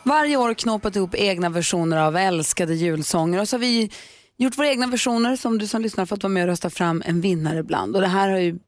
[0.02, 3.90] varje år knåpat ihop egna versioner av älskade julsånger och så har vi
[4.36, 7.20] gjort våra egna versioner som du som lyssnar fått vara med och rösta fram en
[7.20, 7.96] vinnare ibland.
[7.96, 8.58] Och det här har ju,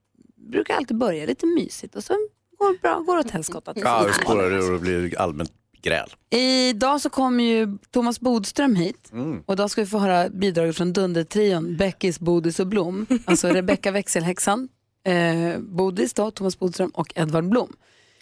[0.51, 2.13] brukar alltid börja lite mysigt och så
[2.59, 3.73] går bra, går åt helskotta.
[3.77, 5.51] Ja, det spårar ur och blir allmänt
[5.83, 6.09] gräl.
[6.31, 9.43] Idag så kommer ju Thomas Bodström hit Mm.
[9.47, 13.07] och idag ska vi få höra bidraget från Dundertrion, Beckis, Bodis och Blom.
[13.25, 14.69] Alltså Rebecca växelhäxan,
[15.07, 17.73] eh, Bodis då, Thomas Bodström och Edvard Blom.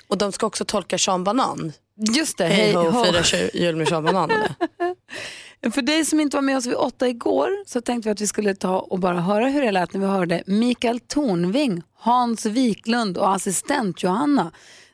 [0.09, 1.73] Och de ska också tolka Sean Banan.
[2.17, 3.05] Just det, Hej hej ho, ho.
[3.05, 4.31] fira tju- jul med Sean Banan.
[4.31, 4.55] eller?
[5.73, 8.27] För dig som inte var med oss vid åtta igår så tänkte vi att vi
[8.27, 13.19] skulle ta och bara höra hur det lät när vi hörde Mikael Tornving, Hans Wiklund
[13.19, 14.53] och assistent Johanna.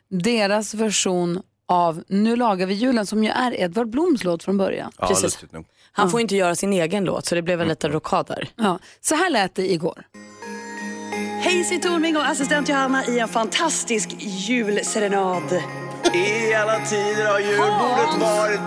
[0.09, 4.91] Deras version av Nu lagar vi julen som ju är Edvard Bloms låt från början.
[4.97, 5.39] Ja, Precis.
[5.51, 5.65] nog.
[5.91, 8.49] Han får inte göra sin egen låt så det blev en liten rockad där.
[8.55, 10.03] Ja, så här lät det igår.
[11.41, 15.53] Hej, Siw Tornving och assistent Johanna i en fantastisk julserenad.
[16.13, 18.59] I alla tider har julbordet varit...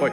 [0.00, 0.12] Oj.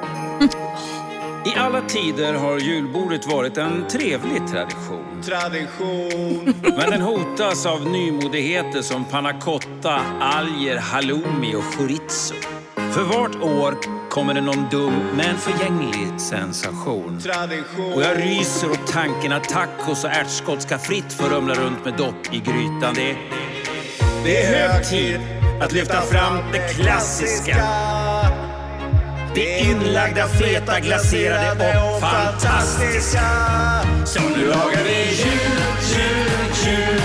[1.45, 5.21] I alla tider har julbordet varit en trevlig tradition.
[5.23, 6.53] Tradition.
[6.61, 12.35] Men den hotas av nymodigheter som panna cotta, alger, halloumi och chorizo.
[12.75, 13.77] För vart år
[14.09, 17.19] kommer det någon dum men förgänglig sensation.
[17.19, 17.93] Tradition.
[17.93, 21.97] Och jag ryser åt tanken att tacos och ärtskott ska fritt få rumla runt med
[21.97, 22.93] dopp i grytan.
[22.95, 23.17] Det är,
[24.23, 25.19] det är hög tid
[25.61, 27.55] att lyfta fram det klassiska.
[29.35, 33.21] Det inlagda, feta, glaserade och fantastiska.
[34.05, 35.61] Så nu lagar vi jul,
[35.95, 37.00] jul, jul,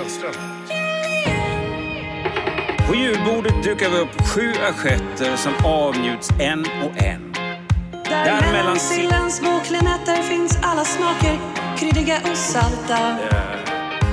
[0.00, 0.32] Hellström.
[2.88, 7.32] På julbordet dukar vi upp sju assietter som avnjuts en och en.
[8.04, 11.38] Där mellan sillens små klenetter finns alla smaker,
[11.78, 13.16] kryddiga och salta.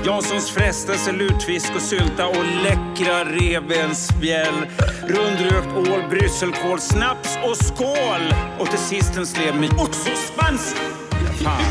[0.06, 4.68] Janssons frestelse, lutfisk och sylta och läckra revbensspjäll.
[5.08, 8.34] Rundrökt ål, brysselkål, snaps och skål!
[8.60, 10.76] Och till sist en slev med oxospans.
[11.44, 11.62] Fan,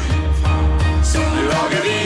[0.42, 1.04] fan.
[1.04, 2.05] Så nu lagar vi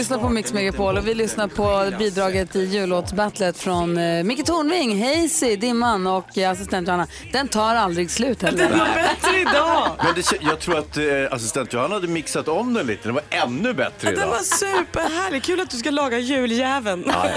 [0.00, 5.04] lyssnar på Mix Megapol och vi lyssnar på bidraget i jullåtsbattlet från eh, Micke Tornving,
[5.04, 7.06] Hazy, Dimman och eh, assistent Johanna.
[7.32, 8.68] Den tar aldrig slut heller.
[8.68, 9.90] Den var bättre idag.
[10.04, 13.08] Men det, jag tror att eh, assistent Johanna hade mixat om den lite.
[13.08, 14.26] Den var ännu bättre Den idag.
[14.26, 15.42] var superhärlig.
[15.42, 17.04] Kul att du ska laga juljäveln.
[17.06, 17.24] Ja,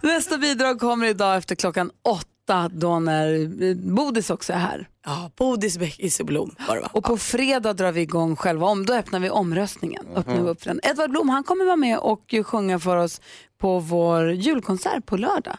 [0.00, 2.24] Nästa bidrag kommer idag efter klockan åtta
[2.72, 4.88] då när eh, Bodis också är här.
[5.04, 6.90] Ja, Bodis Bäckisblom var det va?
[6.92, 10.06] Och på fredag drar vi igång själva om, då öppnar vi omröstningen.
[10.14, 10.80] Öppnar vi upp den.
[10.82, 13.20] Edvard Blom han kommer vara med och ju sjunga för oss
[13.60, 15.58] på vår julkonsert på lördag.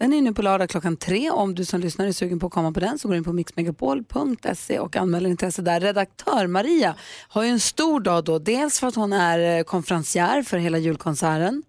[0.00, 1.30] Den är nu på lördag klockan tre.
[1.30, 3.24] Om du som lyssnar är sugen på att komma på den så går du in
[3.24, 5.80] på mixmegapol.se och anmäler intresse där.
[5.80, 6.94] Redaktör Maria
[7.28, 8.38] har ju en stor dag då.
[8.38, 11.62] Dels för att hon är eh, konferencier för hela julkonserten.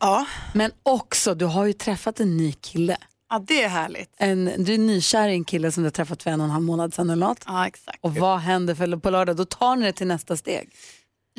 [0.00, 0.26] ja.
[0.54, 2.96] Men också, du har ju träffat en ny kille.
[3.30, 4.10] Ja, det är härligt.
[4.18, 6.50] En, du är nykär i en kille som du har träffat för en och en
[6.50, 7.44] halv månad sedan eller något.
[7.46, 7.98] Ja, exakt.
[8.00, 9.36] Och vad händer för, på lördag?
[9.36, 10.70] Då tar ni det till nästa steg.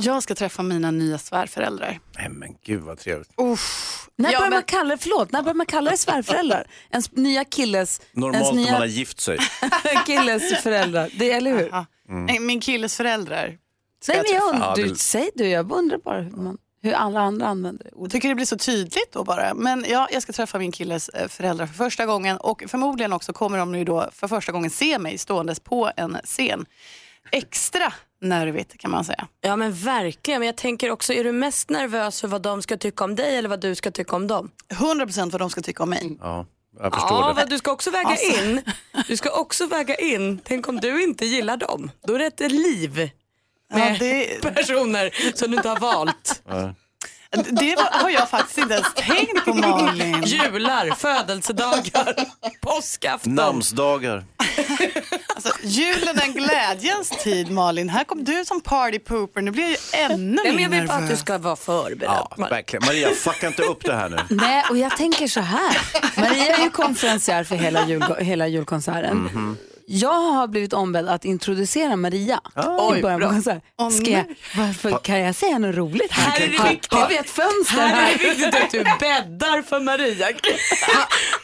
[0.02, 2.00] Jag ska träffa mina nya svärföräldrar.
[2.18, 3.30] Nej men gud vad trevligt.
[4.18, 6.68] När Ja, börjar man men- kalla det, förlåt, när börjar man kalla det svärföräldrar?
[6.92, 9.38] Ens nya killes, Normalt ens om nya man har gift sig.
[10.06, 11.10] killes föräldrar.
[11.20, 11.86] Det, eller hur?
[12.10, 12.46] Mm.
[12.46, 13.58] Min killes föräldrar.
[14.08, 14.54] Nej, men jag träffa.
[14.54, 17.90] undrar, du, säg du, jag undrar bara hur, man, hur alla andra använder det.
[18.00, 19.54] Jag tycker det blir så tydligt då bara.
[19.54, 23.34] Men ja, jag ska träffa min killes eh, föräldrar för första gången och förmodligen också
[23.34, 26.66] kommer de nu då för första gången se mig ståendes på en scen.
[27.32, 29.28] Extra nervigt kan man säga.
[29.42, 30.40] Ja men verkligen.
[30.40, 33.38] Men jag tänker också, är du mest nervös för vad de ska tycka om dig
[33.38, 34.52] eller vad du ska tycka om dem?
[34.74, 36.18] 100% vad de ska tycka om mig.
[36.22, 36.46] Ja,
[36.80, 37.46] jag förstår Ja, det.
[37.50, 38.44] du ska också väga Alltså.
[38.44, 38.62] in,
[39.08, 41.92] du ska också väga in, tänk om du inte gillar dem.
[42.08, 43.10] Då är det ett liv
[43.74, 44.00] med
[44.56, 46.42] personer som du inte har valt.
[47.52, 50.24] Det har jag faktiskt inte ens tänkt på Malin.
[50.24, 52.16] Jular, födelsedagar,
[52.62, 53.36] påskafton.
[53.36, 54.26] Namnsdagar.
[55.36, 57.90] Alltså, julen är en glädjens tid Malin.
[57.90, 59.42] Här kom du som party pooper.
[59.42, 62.12] Nu blir jag ju ännu mer jag vill bara att du ska vara förberedd.
[62.38, 62.86] Ja, verkligen.
[62.86, 64.18] Maria, fucka inte upp det här nu.
[64.30, 65.78] Nej, och jag tänker så här.
[66.18, 69.18] Maria är ju konferencier för hela, jul, hela julkonserten.
[69.18, 69.58] Mhm.
[69.88, 73.28] Jag har blivit ombedd att introducera Maria Oj, i början bra.
[73.30, 73.62] på konserten.
[73.78, 74.26] Åh, Ska jag,
[74.58, 76.32] varför, kan jag säga något roligt här?
[76.32, 76.94] Här är det viktigt.
[76.94, 78.14] har vi ett fönster Här här?
[78.14, 80.28] är det viktigt att du bäddar för Maria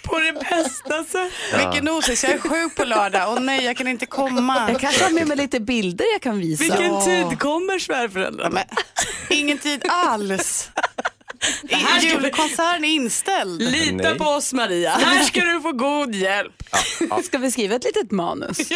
[0.03, 1.59] på det bästa sättet.
[1.59, 4.69] Vilken osis, jag är sjuk på lördag och nej jag kan inte komma.
[4.71, 6.63] Jag kanske har med mig lite bilder jag kan visa.
[6.63, 8.59] Vilken tid kommer svärföräldrarna?
[9.29, 10.69] Ingen tid alls.
[11.63, 13.61] Det här Julkonserten är inställd.
[13.61, 14.17] Lita Nej.
[14.17, 16.63] på oss Maria, här ska du få god hjälp.
[17.23, 18.57] Ska vi skriva ett litet manus?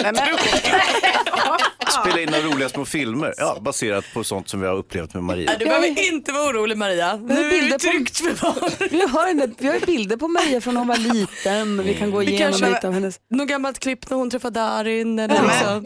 [2.01, 3.33] Spela in några roliga små filmer.
[3.37, 5.51] Ja, baserat på sånt som vi har upplevt med Maria.
[5.59, 7.15] Du behöver inte vara orolig Maria.
[7.15, 8.73] Nu är du tryggt förvarad.
[8.91, 11.83] Vi har, en- vi har bilder på Maria från när hon var liten.
[11.83, 13.19] Vi kan gå igenom lite av hennes...
[13.29, 15.85] Något gammalt klipp när hon träffade Darin eller liksom.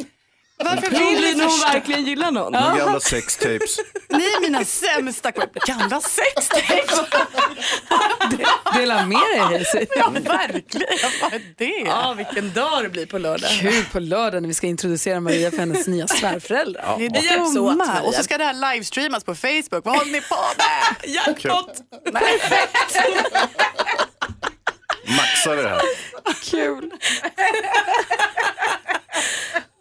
[0.63, 2.51] Varför vill ni hon verkligen gillar någon?
[2.53, 3.77] Några gamla sextapes.
[4.09, 5.53] Ni är mina sämsta klipp.
[5.53, 6.99] Gamla sextapes.
[8.75, 9.85] Dela med dig Hazy.
[9.95, 10.87] Ja, verkligen.
[11.21, 11.83] Vad är det?
[11.89, 13.49] Ja, vilken dag det blir på lördag.
[13.59, 16.97] Kul på lördag när vi ska introducera Maria för hennes nya svärföräldrar.
[16.97, 17.77] Ni Vi är hjälps åt.
[17.77, 18.01] Maria.
[18.01, 19.85] Och så ska det här livestreamas på Facebook.
[19.85, 20.95] Vad håller ni på med?
[21.15, 21.77] Jackpot!
[25.07, 25.81] Maxar vi det här.
[26.43, 26.91] Kul.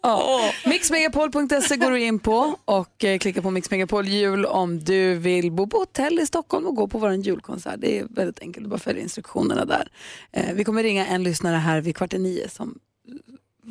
[0.01, 0.51] Ja.
[0.65, 5.51] Mixmegapol.se går du in på och eh, klicka på Mix Megapol jul om du vill
[5.51, 7.75] bo på hotell i Stockholm och gå på vår julkonsert.
[7.77, 9.91] Det är väldigt enkelt, du bara följer instruktionerna där.
[10.31, 12.79] Eh, vi kommer ringa en lyssnare här vid kvart i nio som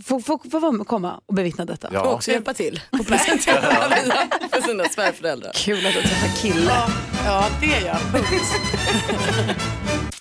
[0.05, 1.89] får, får, får komma och bevittna detta.
[1.93, 2.03] Ja.
[2.03, 5.53] Och också hjälpa till presentera Maria för sina svärföräldrar.
[5.55, 6.71] Kul att du träffar kille.
[6.71, 6.89] Ja,
[7.25, 7.99] ja, det gör jag.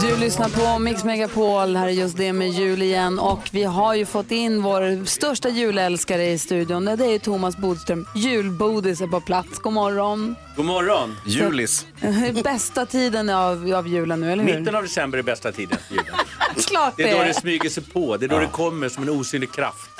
[0.00, 3.94] Du lyssnar på Mix Megapol, här är just det med jul igen och vi har
[3.94, 6.84] ju fått in vår största julälskare i studion.
[6.84, 8.06] Det är ju Thomas Bodström.
[8.14, 9.58] Julbodis är på plats.
[9.58, 10.36] God morgon.
[10.56, 11.16] God morgon.
[11.26, 11.86] Julis.
[12.44, 14.58] Bästa tiden av, av julen nu, eller hur?
[14.58, 16.04] Mitten av december är bästa tiden julen.
[16.68, 17.40] Klart Det är då det det är.
[17.40, 18.16] smyger sig på.
[18.16, 19.90] Det är då det kommer som en osynlig kraft.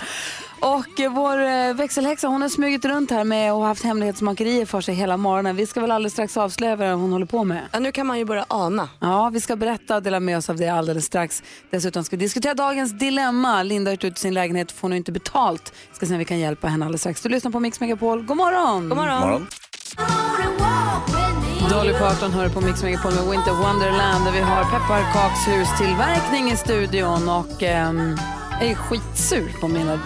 [0.60, 4.94] Och vår eh, växelhäxa hon har smugit runt här med och haft hemlighetsmakerier för sig
[4.94, 5.56] hela morgonen.
[5.56, 7.62] Vi ska väl alldeles strax avslöja vad hon håller på med.
[7.72, 8.88] Ja, nu kan man ju börja ana.
[9.00, 11.42] Ja, vi ska berätta och dela med oss av det alldeles strax.
[11.70, 13.62] Dessutom ska vi diskutera dagens dilemma.
[13.62, 15.72] Linda har gjort ut sin lägenhet, får nu inte betalt.
[15.92, 17.20] Ska se om vi kan hjälpa henne alldeles strax.
[17.22, 18.22] Du lyssnar på Mix Megapol.
[18.22, 18.88] God morgon!
[18.88, 19.20] God morgon.
[19.20, 19.46] Morgon.
[21.70, 27.28] Dolly Parton hör på Mix Megapol med Winter Wonderland där vi har pepparkakshustillverkning i studion
[27.28, 28.16] och ehm,
[28.60, 30.00] är skitsur på mina...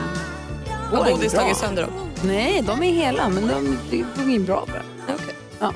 [0.90, 2.10] Har Går godis tagit sönder dem?
[2.24, 4.82] Nej, de är hela men de det går in bra bara.
[5.60, 5.72] Ja,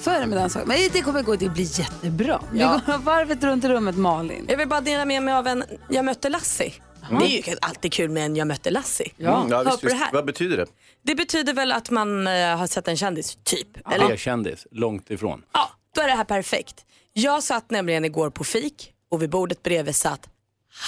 [0.00, 0.68] så är det med den saken.
[0.68, 2.42] Men det kommer gå, det blir jättebra.
[2.52, 2.80] Vi Ja.
[2.86, 4.46] går varvet runt i rummet Malin.
[4.48, 6.72] Jag vill bara dela med mig av en Jag mötte Lassie.
[7.20, 9.12] Det är ju alltid kul med en Jag mötte Lassie.
[9.18, 9.96] Mm, ja, visst, visst.
[10.12, 10.66] Vad betyder det?
[11.02, 13.88] Det betyder väl att man eh, har sett en kändis, typ.
[13.92, 14.04] Eller?
[14.04, 15.42] Eller kändis, långt ifrån.
[15.52, 16.74] Ja, då är det här perfekt.
[17.12, 20.20] Jag satt nämligen igår på fik och vid bordet bredvid satt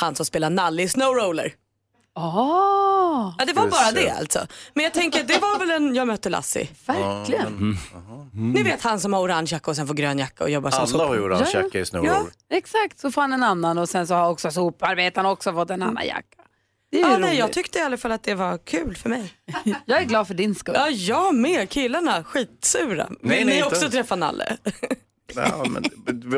[0.00, 1.52] han som spelar Nalle i Snowroller.
[2.20, 4.10] Oh, Ja, det var bara det.
[4.10, 4.46] alltså.
[4.74, 6.68] Men jag tänker, det var väl en Jag mötte Lassie.
[6.86, 7.76] Verkligen.
[8.32, 10.80] Ni vet han som har orange jacka och sen får grön jacka och jobbar som
[10.94, 12.22] Alla har ju orange Ja, jacka i Snowroller.
[12.50, 15.82] Exakt, så får han en annan och sen så har också soparbetaren också fått en
[15.82, 16.36] annan jacka.
[16.90, 17.20] Det är Ja, roligt.
[17.20, 19.32] nej, jag tyckte i alla fall att det var kul för mig.
[19.84, 20.74] jag är glad för din skull.
[20.78, 21.68] Ja, jag med.
[21.70, 23.06] Killarna, skitsura.
[23.08, 23.94] Vill nej, ni inte också alls.
[23.94, 24.56] träffa Nalle?
[25.34, 25.84] Ja, men,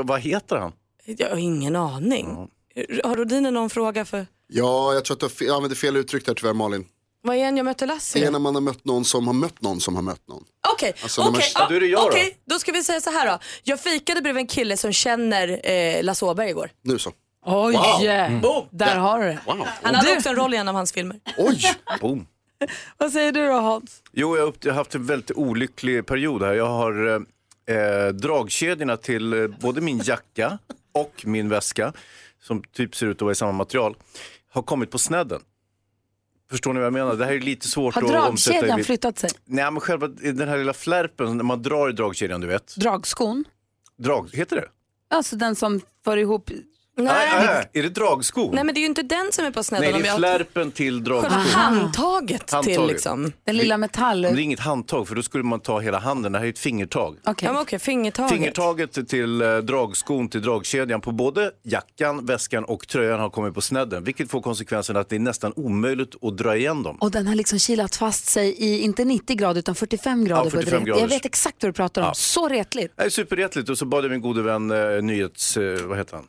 [0.07, 0.73] vad heter han?
[1.05, 2.49] Jag har ingen aning.
[3.05, 4.27] Har Rodine någon fråga för?
[4.55, 6.85] Ja, jag tror att du använder fel uttryck där tyvärr Malin.
[7.23, 8.31] Vad är en Jag mötte Det är Lassie?
[8.31, 10.45] när man har mött någon som har mött någon som har mött någon.
[10.73, 12.17] Okej, Alltså, när man- Ja, då är det jag då.
[12.45, 13.39] då ska vi säga så här då.
[13.63, 16.71] Jag fikade bredvid en kille som känner eh, Lasse Åberg igår.
[16.83, 17.13] Nu så.
[17.47, 18.03] Oj, Wow.
[18.03, 18.41] mm.
[18.41, 18.67] Boom.
[18.71, 19.39] där har du det.
[19.83, 21.21] Han hade Du- också en roll i en av hans filmer.
[21.39, 21.61] Oj!
[22.01, 22.27] Boom.
[22.99, 24.03] Vad säger du då Hans?
[24.13, 26.53] Jo, jag har upp- jag har haft en väldigt olycklig period här.
[26.53, 27.09] Jag har
[27.69, 30.59] eh, eh, dragkedjorna till eh, både min jacka
[30.95, 31.93] och min väska,
[32.43, 33.97] som typ ser ut att vara i samma material,
[34.53, 35.41] har kommit på snedden.
[36.51, 37.15] Förstår ni vad jag menar?
[37.15, 38.61] Det här är lite svårt Har att omsätta i...
[38.61, 39.31] dragkedjan flyttat sig?
[39.45, 42.77] Nej, men själva den här lilla flärpen, när man drar i dragkedjan, du vet.
[42.77, 43.45] Dragskon?
[43.99, 44.69] Drag, heter det?
[45.11, 46.51] Alltså den som för ihop...
[46.97, 47.71] Nej, nej.
[47.73, 48.55] Är det dragskon?
[48.55, 49.91] Nej men det är ju inte den som är på snedden.
[49.93, 51.41] Nej, det är jag- flärpen till Själva dragskon.
[51.41, 52.87] handtaget till Handtaget.
[52.93, 53.33] liksom.
[53.45, 54.23] Den lilla metall...
[54.23, 56.33] Men det är inget handtag för då skulle man ta hela handen.
[56.33, 57.17] Det här är ett fingertag.
[57.25, 57.47] Okej.
[57.47, 58.33] Ja men okej, fingertaget.
[58.33, 63.61] Fingertaget till eh, dragskon till dragkedjan på både jackan, väskan och tröjan har kommit på
[63.61, 64.05] snedden.
[64.05, 66.97] Vilket får konsekvensen att det är nästan omöjligt att dra igen dem.
[67.01, 70.45] Och den har liksom kilat fast sig i, inte 90 grader utan 45 grader.
[70.45, 71.01] Ja, på ett 45 ret- graders.
[71.01, 72.09] Jag vet exakt vad du pratar om.
[72.09, 72.15] Ja.
[72.15, 72.93] Så retligt.
[72.97, 75.57] Det är superrättligt och så bad jag min gode vän, eh, nyhets...
[75.57, 76.25] Eh, vad heter han?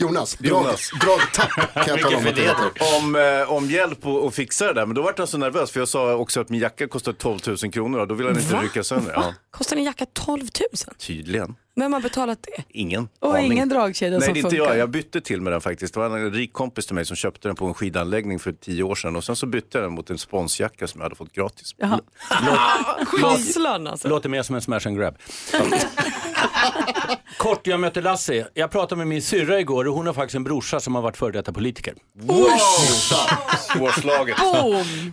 [0.00, 0.90] Jonas, drag, Jonas.
[1.00, 2.70] dragtapp kan jag tala om att det heter.
[2.98, 4.86] Om, eh, om hjälp och, och fixa det där.
[4.86, 7.38] Men då var han så nervös för jag sa också att min jacka kostar 12
[7.46, 8.62] 000 kronor och då vill han inte Va?
[8.62, 9.12] rycka sönder.
[9.14, 10.48] Ja, Kostar en jacka 12 000?
[10.98, 11.54] tydligen.
[11.74, 12.62] Vem har betalat det?
[12.68, 13.52] Ingen Och aning.
[13.52, 14.70] ingen dragkedja Nej, som det är inte funkar.
[14.72, 14.78] jag.
[14.78, 15.94] Jag bytte till med den faktiskt.
[15.94, 18.82] Det var en rik kompis till mig som köpte den på en skidanläggning för tio
[18.82, 21.32] år sedan och sen så bytte jag den mot en sponsjacka som jag hade fått
[21.32, 21.74] gratis.
[21.76, 22.00] Jaha.
[23.06, 24.08] Skitslan alltså.
[24.08, 25.18] Låter mer som en smash and grab.
[27.38, 28.46] Kort, jag mötte Lassie.
[28.54, 31.16] Jag pratade med min syrra igår och hon har faktiskt en brorsa som har varit
[31.16, 31.94] före detta politiker.
[32.14, 32.48] Wow!
[33.58, 34.36] Svårslaget.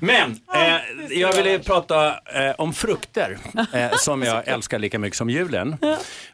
[0.01, 0.75] Men eh,
[1.19, 3.37] jag ville prata eh, om frukter
[3.73, 5.77] eh, som jag älskar lika mycket som julen.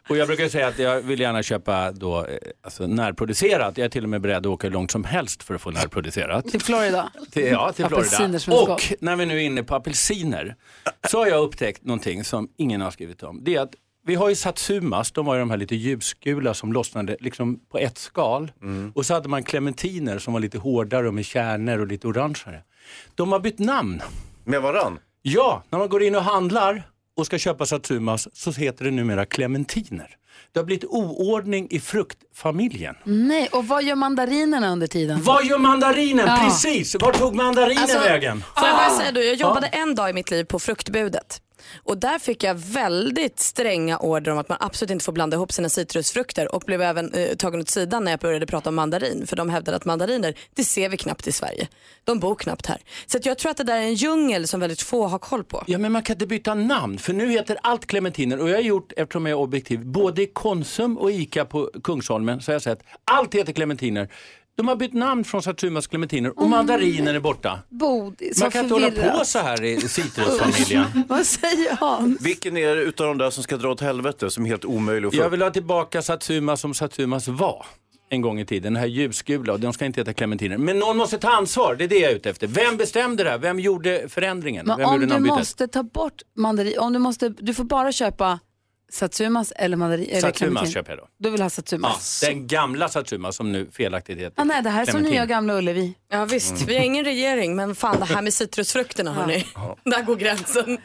[0.08, 3.78] Och jag brukar säga att jag vill gärna köpa då, eh, alltså närproducerat.
[3.78, 5.70] Jag är till och med beredd att åka hur långt som helst för att få
[5.70, 6.48] närproducerat.
[6.48, 7.12] Till Florida.
[7.30, 8.62] Till, ja, till Florida.
[8.62, 10.56] Och när vi nu är inne på apelsiner
[11.08, 13.44] så har jag upptäckt någonting som ingen har skrivit om.
[13.44, 13.74] Det är att
[14.06, 17.78] vi har ju satsumas, de var ju de här lite ljusgula som lossnade liksom på
[17.78, 18.52] ett skal.
[18.94, 22.62] Och så hade man clementiner som var lite hårdare och med kärnor och lite orangeare.
[23.14, 24.02] De har bytt namn.
[24.44, 24.98] Med varann?
[25.22, 26.82] Ja, när man går in och handlar
[27.16, 30.16] och ska köpa satsumas så heter det numera clementiner.
[30.52, 32.94] Det har blivit oordning i fruktfamiljen.
[33.04, 35.22] Nej, och vad gör mandarinerna under tiden?
[35.22, 36.26] Vad gör mandarinen?
[36.26, 36.40] Ja.
[36.44, 38.44] Precis, var tog mandarinen Alltså, vägen?
[38.58, 39.78] Får jag bara säga då, jag jobbade Ja.
[39.82, 41.40] en dag i mitt liv på fruktbudet.
[41.76, 45.52] Och där fick jag väldigt stränga order om att man absolut inte får blanda ihop
[45.52, 49.26] sina citrusfrukter och blev även eh, tagen åt sidan när jag började prata om mandarin.
[49.26, 51.68] För de hävdade att mandariner, det ser vi knappt i Sverige.
[52.04, 52.80] De bor knappt här.
[53.06, 55.44] Så att jag tror att det där är en djungel som väldigt få har koll
[55.44, 55.64] på.
[55.66, 58.62] Ja men man kan inte byta namn för nu heter allt clementiner och jag har
[58.62, 62.62] gjort, eftersom jag är objektiv, både i Konsum och ICA på Kungsholmen så har jag
[62.62, 64.08] sett allt heter clementiner.
[64.56, 67.58] De har bytt namn från Satsumas clementiner och mandariner är borta.
[67.68, 70.84] Bodis, Man kan inte hålla på så här i citrusfamiljen.
[71.08, 72.20] Vad säger Hans?
[72.20, 75.08] Vilken är det utav de där som ska dra åt helvete som är helt omöjlig
[75.08, 77.66] att få Jag vill ha tillbaka Satsuma som Satsumas var
[78.08, 78.72] en gång i tiden.
[78.72, 80.58] Den här ljusgula och de ska inte heta clementiner.
[80.58, 82.46] Men någon måste ta ansvar, det är det jag är ute efter.
[82.46, 83.38] Vem bestämde det här?
[83.38, 84.66] Vem gjorde förändringen?
[84.66, 87.92] Men Vem om gjorde du måste ta bort mandarin, om du måste, du får bara
[87.92, 88.40] köpa
[88.94, 90.20] Satsumas eller mandarin.
[90.20, 91.08] Satsumas köper jag då.
[91.18, 92.20] Du vill ha Ja, Satsumas?
[92.20, 95.12] den gamla Satsuma som nu felaktigt heter Ah, nej, det här är som clementin.
[95.12, 95.94] nya och gamla Ullevi.
[96.10, 99.46] Ja visst, vi har ingen regering men fan det här med citrusfrukterna hörni.
[99.84, 100.78] Där går gränsen.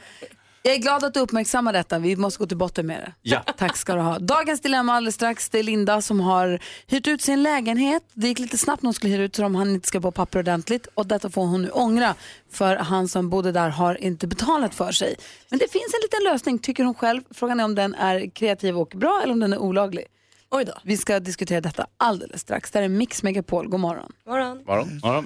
[0.63, 1.99] Jag är glad att du uppmärksammar detta.
[1.99, 3.13] Vi måste gå till botten med det.
[3.21, 3.39] Ja.
[3.57, 4.19] Tack ska du ha.
[4.19, 5.49] Dagens dilemma alldeles strax.
[5.49, 8.03] Det är Linda som har hyrt ut sin lägenhet.
[8.13, 10.11] Det gick lite snabbt när hon skulle hyra ut så om han inte ska på
[10.11, 10.87] papper ordentligt.
[10.93, 12.15] Och detta får hon nu ångra
[12.51, 15.15] för han som bodde där har inte betalat för sig.
[15.49, 17.21] Men det finns en liten lösning tycker hon själv.
[17.31, 20.05] Frågan är om den är kreativ och bra eller om den är olaglig.
[20.51, 20.73] Oj då.
[20.83, 22.71] Vi ska diskutera detta alldeles strax.
[22.71, 23.67] Det här är Mix Megapol.
[23.67, 24.11] God morgon.
[24.27, 24.61] Morgon.
[24.67, 24.99] Morgon.
[25.03, 25.25] Morgon.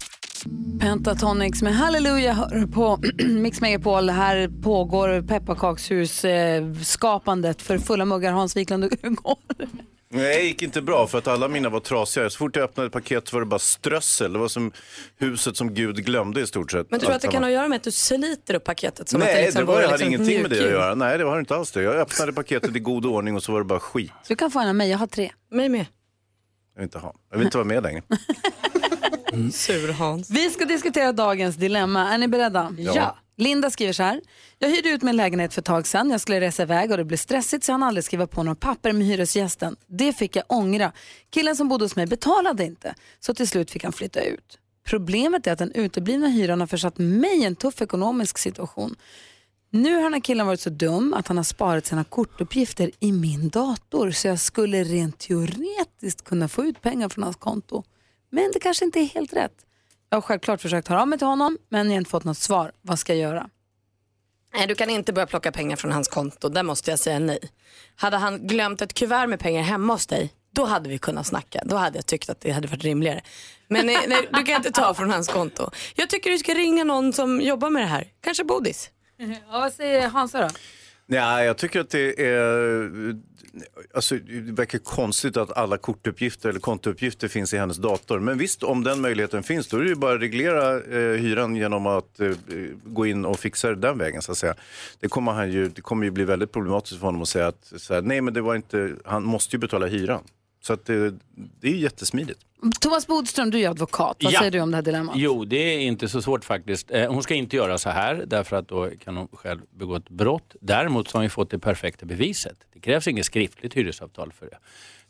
[0.80, 4.10] Pentatonics med Halleluja hör på Mix Megapol.
[4.10, 8.32] Här pågår pepparkakshus-skapandet för fulla muggar.
[8.32, 9.68] Hans Wiklund, hur går det?
[10.14, 12.30] Nej, det gick inte bra för att alla mina var trasiga.
[12.30, 14.34] Så fort jag öppnade ett paket så var det bara strössel.
[14.34, 14.72] Det var som
[15.18, 16.92] huset som Gud glömde i stort sett.
[16.92, 19.10] Men tror du att det kan ha att göra med att du sliter upp paketet?
[19.10, 20.96] Som att Nej, liksom det, var, jag hade liksom ingenting med det att göra.
[20.96, 21.82] Nej, det var inte alls det.
[21.82, 24.12] Jag öppnade paketet i god ordning och så var det bara skit.
[24.28, 25.32] Du kan få en av mig, jag har tre.
[25.52, 25.86] Mig med.
[26.76, 27.14] Jag vill inte ha.
[27.32, 28.04] Jag vill inte vara med längre.
[29.54, 30.30] Sur Hans.
[30.30, 32.14] Vi ska diskutera dagens dilemma.
[32.14, 32.76] Är ni beredda?
[32.78, 33.18] Ja.
[33.36, 34.22] Linda skriver så här.
[34.60, 36.10] Jag hyrde ut min lägenhet för ett tag sedan.
[36.10, 38.94] Jag skulle resa iväg och det blev stressigt så han aldrig skriva på några papper
[38.94, 39.76] med hyresgästen.
[39.88, 40.92] Det fick jag ångra.
[41.30, 42.96] Killen som bodde hos mig betalade inte.
[43.20, 44.60] Så till slut fick han flytta ut.
[44.86, 48.96] Problemet är att den uteblivna hyran har försatt mig i en tuff ekonomisk situation.
[49.70, 53.12] Nu har den här killen varit så dum att han har sparat sina kortuppgifter i
[53.12, 57.84] min dator så jag skulle rent teoretiskt kunna få ut pengar från hans konto.
[58.30, 59.66] Men det kanske inte är helt rätt.
[60.14, 62.38] Jag har självklart försökt höra av mig till honom men jag har inte fått något
[62.38, 62.72] svar.
[62.82, 63.50] Vad ska jag göra?
[64.54, 66.50] Nej, du kan inte börja plocka pengar från hans konto.
[66.50, 67.40] Där måste jag säga nej.
[67.96, 71.64] Hade han glömt ett kuvert med pengar hemma hos dig, då hade vi kunnat snacka.
[71.66, 73.22] Då hade jag tyckt att det hade varit rimligare.
[73.68, 75.72] Men nej, nej, du kan inte ta från hans konto.
[75.96, 78.08] Jag tycker du ska ringa någon som jobbar med det här.
[78.22, 78.90] Kanske Bodis.
[79.18, 80.50] Ja, vad säger Hansa då?
[81.06, 82.92] Nej, jag tycker att det är...
[83.94, 88.20] Alltså, det verkar konstigt att alla kortuppgifter eller kontouppgifter finns i hennes dator.
[88.20, 91.56] Men visst, om den möjligheten finns, då är det ju bara att reglera eh, hyran
[91.56, 92.32] genom att eh,
[92.84, 94.22] gå in och fixa det den vägen.
[94.22, 94.56] Så att säga.
[95.00, 97.74] Det, kommer han ju, det kommer ju bli väldigt problematiskt för honom att säga att
[97.78, 100.24] så här, nej, men det var inte, han måste ju betala hyran.
[100.62, 101.14] Så att det,
[101.60, 102.40] det är ju jättesmidigt.
[102.80, 104.18] Thomas Bodström, du är advokat.
[104.24, 104.40] Vad Ja.
[104.40, 105.16] säger du om det här dilemmat?
[105.18, 106.92] Jo, det är inte så svårt faktiskt.
[106.92, 110.10] Eh, Hon ska inte göra så här därför att då kan hon själv begå ett
[110.10, 110.56] brott.
[110.62, 112.58] Däremot så har hon fått det perfekta beviset.
[112.74, 114.58] Det krävs inget skriftligt hyresavtal för det.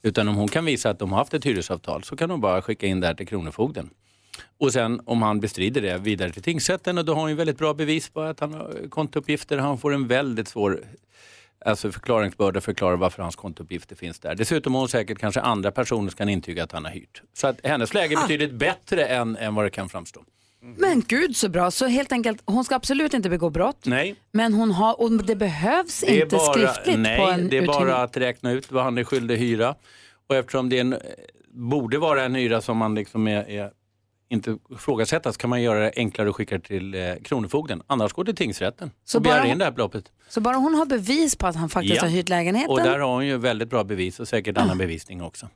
[0.07, 2.61] Utan om hon kan visa att de har haft ett hyresavtal så kan hon bara
[2.61, 3.89] skicka in det här till Kronofogden.
[4.59, 7.57] Och sen om han bestrider det vidare till tingsrätten och då har hon ju väldigt
[7.57, 9.57] bra bevis på att han har kontouppgifter.
[9.57, 10.83] Han får en väldigt svår
[11.65, 14.35] alltså förklaringsbörda förklara varför hans kontouppgifter finns där.
[14.35, 17.21] Dessutom har hon säkert kanske andra personer som kan intyga att han har hyrt.
[17.33, 20.23] Så att hennes läge är betydligt bättre än, än vad det kan framstå.
[20.77, 21.71] Men gud så bra.
[21.71, 23.85] Så helt enkelt, hon ska absolut inte begå brott.
[23.85, 24.15] Nej.
[24.31, 27.61] Men hon har, och det behövs Det inte bara, skriftligt nej, på en det är
[27.61, 27.65] uthyrning.
[27.87, 29.75] bara att räkna ut vad han är skyldig hyra.
[30.27, 30.95] Och eftersom det en,
[31.49, 33.71] borde vara en hyra som man liksom är, är
[34.33, 37.81] inte ifrågasättas kan man göra det enklare och skicka det till eh, Kronofogden.
[37.87, 40.11] Annars går det till tingsrätten Så och begär bara- in det här beloppet.
[40.29, 42.71] Så bara hon har bevis på att han faktiskt har hyrt lägenheten.
[42.71, 45.47] Och där har hon ju väldigt bra bevis och säkert annan bevisning också.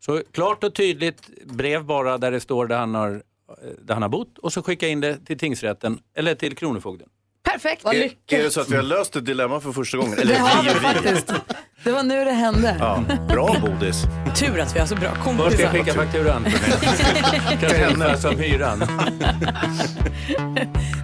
[0.00, 3.22] Så klart och tydligt brev bara där det står där han har,
[3.82, 7.08] där han har bott och så skicka in det till tingsrätten eller till Kronofogden.
[7.62, 7.84] Perfekt.
[7.86, 10.18] Är, är det så att vi har löst ett dilemma för första gången?
[10.18, 10.86] Eller Det har vi vi och vi?
[10.86, 11.32] faktiskt.
[11.84, 12.76] Det var nu det hände.
[12.80, 14.02] Ja, bra Bodis.
[14.36, 15.62] Tur att vi har så bra Var ska kompisar.
[15.62, 16.44] jag skicka fakturan?
[17.60, 18.82] Kanske henne som hyran.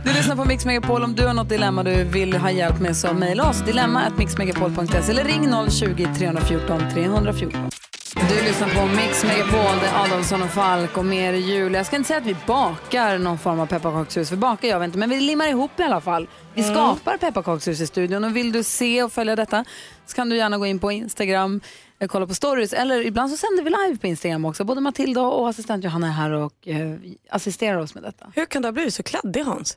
[0.05, 1.03] Du lyssnar på Mix Megapol.
[1.05, 3.61] Om du har något dilemma du vill ha hjälp med så mejla oss.
[3.67, 7.71] Dilemma at mixmegapol.se eller ring 020-314 314.
[8.15, 11.75] Du lyssnar på Mix Megapol, det är Adolfsson och Falk och mer jul.
[11.75, 14.99] Jag ska inte säga att vi bakar någon form av pepparkakshus, för bakar vi inte,
[14.99, 16.29] men vi limmar ihop i alla fall.
[16.55, 16.75] Vi Mm.
[16.75, 19.65] skapar pepparkakshus i studion och vill du se och följa detta
[20.07, 21.61] så kan du gärna gå in på Instagram,
[21.99, 24.65] eh, kolla på stories eller ibland så sänder vi live på Instagram också.
[24.65, 26.97] Både Matilda och assistent Johanna är här och eh,
[27.31, 28.27] assisterar oss med detta.
[28.35, 29.77] Hur kan du ha blivit så kladdig Hans?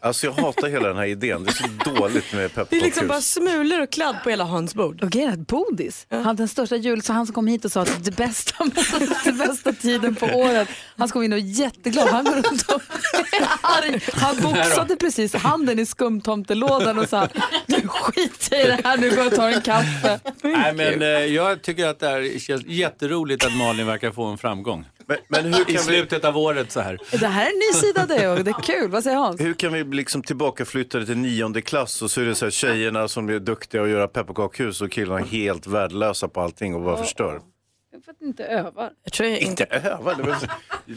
[0.00, 1.44] Alltså jag hatar hela den här idén.
[1.44, 3.32] Det är så dåligt med Det är liksom bara pepparkakshus.
[3.32, 5.02] smulor och kladd på hela Hans bord.
[5.02, 7.72] Och grejen är att Bodis, han den största jul, så han som kom hit och
[7.72, 8.54] sa att det bästa,
[9.24, 10.68] det bästa tiden på året,
[10.98, 12.08] han kom in och var jätteglad.
[12.08, 12.80] Han går runt och
[13.32, 13.48] är
[13.88, 14.00] arg.
[14.12, 17.28] Han boxade precis handen i skumtomtelådan och sa,
[17.66, 20.20] nu Skit i det här, nu går jag och tar en kaffe.
[20.42, 24.38] Nej, men eh, jag tycker att det här känns jätteroligt att Malin verkar få en
[24.38, 24.84] framgång.
[25.06, 26.98] Men, men hur I kan vi, slutet av året så här.
[27.10, 28.90] Det här är en ny sida dig och det är kul.
[28.90, 29.40] Vad säger Hans?
[29.40, 32.50] hur kan vi liksom tillbaka flyttade till nionde klass och så är det så här
[32.50, 36.96] tjejerna som är duktiga att göra pepparkakshus och killarna helt värdelösa på allting och bara
[36.96, 37.40] förstör.
[38.04, 38.90] För att inte övar.
[39.04, 40.36] Jag tror jag Inte öva, det var-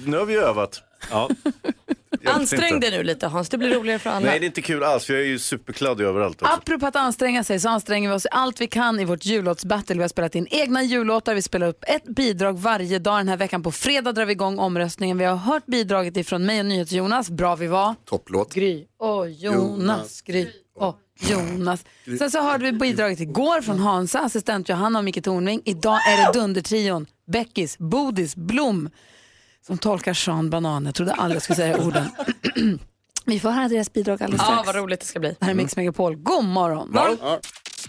[0.06, 0.82] nu har vi övat.
[1.12, 1.30] Ja.
[2.26, 4.26] Ansträng dig nu lite Hans, det blir roligare för alla.
[4.26, 6.42] Nej, det är inte kul alls för jag är ju superkladdig överallt.
[6.42, 6.54] Också.
[6.54, 9.96] Apropå att anstränga sig så anstränger vi oss allt vi kan i vårt jullåtsbattle.
[9.96, 13.20] Vi har spelat in egna jullåtar, vi spelar upp ett bidrag varje dag.
[13.20, 15.18] Den här veckan på fredag drar vi igång omröstningen.
[15.18, 17.96] Vi har hört bidraget ifrån mig och NyhetsJonas, Bra vi var.
[18.06, 18.54] Topplåt.
[18.54, 20.98] Gry och Jonas, Gry och
[21.30, 21.86] Jonas.
[22.20, 25.62] Sen så hörde vi bidraget igår från Hansa, assistent Johanna och Micke Tornving.
[25.66, 28.90] Idag är det Dundertrion, Beckis, Bodis, Blom
[29.68, 30.86] som tolkar Sean Banan.
[30.86, 32.06] Jag trodde aldrig jag skulle säga orden.
[33.26, 34.66] Vi får höra deras bidrag alldeles Ja, strax.
[34.68, 35.30] vad roligt det ska bli.
[35.40, 36.16] Det här är Mix Megapol.
[36.16, 36.90] God morgon!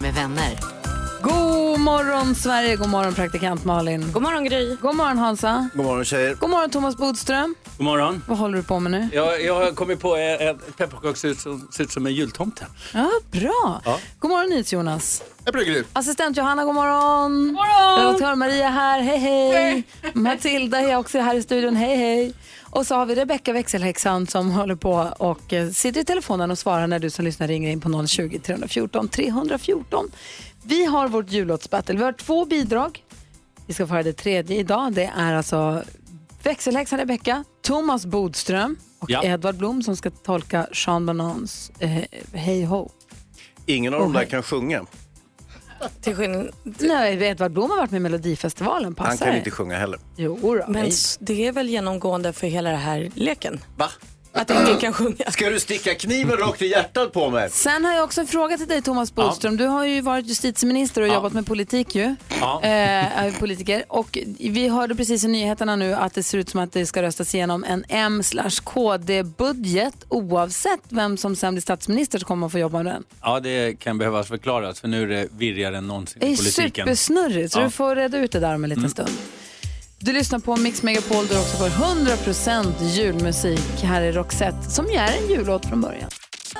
[0.01, 0.92] Med vänner.
[1.23, 4.11] God morgon Sverige, god morgon praktikant Malin.
[4.11, 4.77] God morgon Gry.
[4.81, 5.69] God morgon Hansa.
[5.73, 6.35] God morgon tjejer.
[6.35, 7.55] God morgon Thomas Bodström.
[7.77, 8.23] God morgon.
[8.27, 9.09] Vad håller du på med nu?
[9.13, 12.65] Jag, jag har kommit på ett ett pepparkakshus som ser ut som en jultomte.
[12.93, 13.81] Ja, bra.
[13.85, 13.99] Ja.
[14.19, 15.23] God morgon NyhetsJonas.
[15.45, 15.83] Jag blir Gry.
[15.93, 17.31] Assistent Johanna, god morgon.
[17.31, 17.99] God morgon.
[17.99, 19.83] Redaktör Maria här, hej hej.
[20.13, 22.33] Matilda är också här i studion, hej hej.
[22.75, 26.57] Och så har vi Rebecka växelhäxan som håller på och eh, sitter i telefonen och
[26.57, 30.11] svarar när du som lyssnar ringer in på 020 314 314.
[30.63, 31.95] Vi har vårt jullåtsbattle.
[31.97, 33.03] Vi har två bidrag.
[33.67, 34.93] Vi ska få höra det tredje idag.
[34.93, 35.83] Det är alltså
[36.43, 39.23] växelhäxan Rebecka, Thomas Bodström och Ja.
[39.23, 41.97] Edvard Blom som ska tolka Sean Banans eh,
[42.33, 42.89] Hej Ho.
[43.65, 44.85] Ingen av dem där kan sjunga.
[46.01, 46.49] Till skillnad...
[46.63, 48.95] Nej, Edvard Blom har varit med i Melodifestivalen.
[48.95, 49.99] Passar Han kan inte sjunga heller.
[50.15, 50.65] Jo då.
[50.67, 53.59] Men det är väl genomgående för hela den här leken?
[53.77, 53.89] Va?
[54.35, 55.31] Att ingen kan sjunga.
[55.31, 57.49] Ska du sticka kniven rakt i hjärtat på mig?
[57.49, 59.57] Sen har jag också en fråga till dig Thomas Bodström.
[59.57, 62.15] Du har ju varit justitieminister och jobbat med politik ju.
[62.39, 62.59] Ja.
[62.63, 62.69] Eh,
[63.23, 63.83] är politiker.
[63.87, 67.01] Och vi hörde precis i nyheterna nu att det ser ut som att det ska
[67.01, 68.21] röstas igenom en M
[68.63, 69.95] KD-budget.
[70.09, 73.03] Oavsett vem som sen blir statsminister så kommer man få jobba med den.
[73.21, 76.37] Ja, det kan behövas förklaras för nu är det virrigare än någonsin Det i är
[76.37, 76.85] politiken.
[76.85, 77.63] supersnurrigt så Ja.
[77.63, 79.09] du får reda ut det där om en liten stund.
[80.05, 83.83] Du lyssnar på Mix Megapol där du också får 100% julmusik.
[83.83, 86.09] Här är Roxette som ju är en jullåt från början.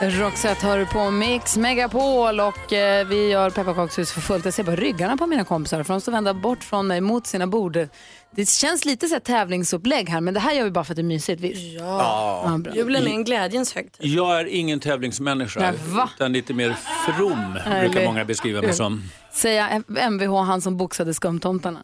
[0.01, 4.45] Roxette hör du på Mix Megapol och eh, vi gör pepparkakshus för fullt.
[4.45, 7.27] Jag ser bara ryggarna på mina kompisar för de står vända bort från mig mot
[7.27, 7.87] sina bord.
[8.31, 10.95] Det känns lite så här tävlingsupplägg här men det här gör vi bara för att
[10.95, 11.79] det är mysigt visst?
[11.79, 12.57] Ja.
[12.59, 12.75] bra.
[12.75, 14.11] Julen är en glädjens högtid.
[14.11, 16.09] Jag är ingen tävlingsmänniska, Nej, va?
[16.15, 16.75] utan lite mer
[17.05, 19.03] from brukar många beskriva mig som.
[19.33, 21.79] Säga Mvh, han som boxade skumtomtarna.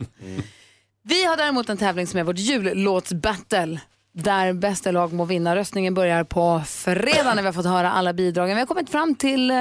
[1.03, 3.79] Vi har däremot en tävling som är vårt jullåtsbattle.
[4.11, 5.55] Där bästa lag må vinna.
[5.55, 8.55] Röstningen börjar på fredag när vi har fått höra alla bidragen.
[8.55, 9.57] Vi har kommit fram till eh,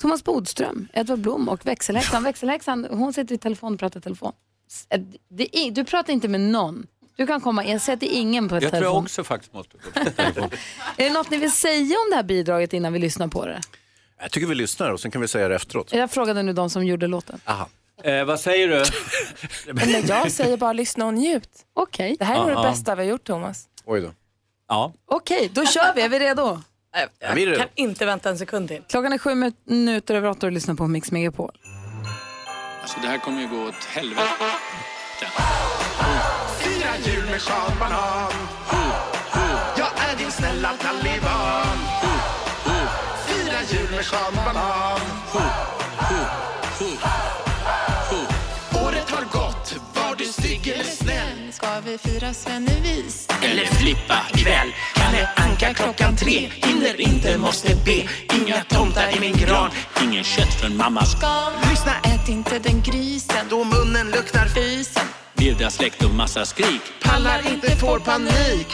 [0.00, 2.22] Thomas Bodström, Edvard Blom och växelhäxan.
[2.24, 4.32] Växelhäxan, hon sitter i telefon och pratar i telefon.
[4.70, 6.86] S- eh, Det är, du pratar inte med någon.
[7.16, 9.02] Du kan komma, jag säger att det är ingen på Jag tror jag telefon.
[9.02, 10.50] också faktiskt måste gå på telefon.
[10.96, 13.60] Är det något ni vill säga om det här bidraget innan vi lyssnar på det?
[14.20, 15.92] Jag tycker vi lyssnar och sen kan vi säga det efteråt.
[15.92, 17.40] Jag frågade nu de som gjorde låten.
[17.44, 17.68] Aha.
[18.04, 18.84] Eh, vad säger du?
[19.72, 21.50] Men jag säger bara lyssna och njut.
[21.74, 22.16] Okej.
[22.18, 23.64] Det här är nog det bästa vi har gjort Thomas.
[23.84, 24.10] Oj då.
[24.68, 24.92] Ja.
[25.10, 26.02] Okej, då kör vi.
[26.02, 26.62] Är vi redo?
[27.18, 27.58] Jag vi är redo.
[27.58, 28.82] kan inte vänta en sekund till.
[28.88, 31.50] Klockan är sju minuter över åtta och du lyssnar på Mix Megapol.
[32.82, 34.22] Alltså det här kommer ju gå åt helvete.
[36.60, 37.70] Fira jul med Sean
[51.94, 52.34] TV4,
[53.42, 54.74] Eller flippa ikväll.
[54.94, 56.50] Kalle Anka klockan tre.
[56.52, 58.08] Hinner inte, måste be.
[58.36, 59.70] Inga tomtar i min gran.
[60.02, 61.70] Ingen kött för mammas garn.
[61.70, 63.46] Lyssna, ät inte den grisen.
[63.50, 65.06] Då munnen luktar fisen.
[65.34, 66.82] Vilda släkt och massa skrik.
[67.02, 68.66] Pallar inte, får panik.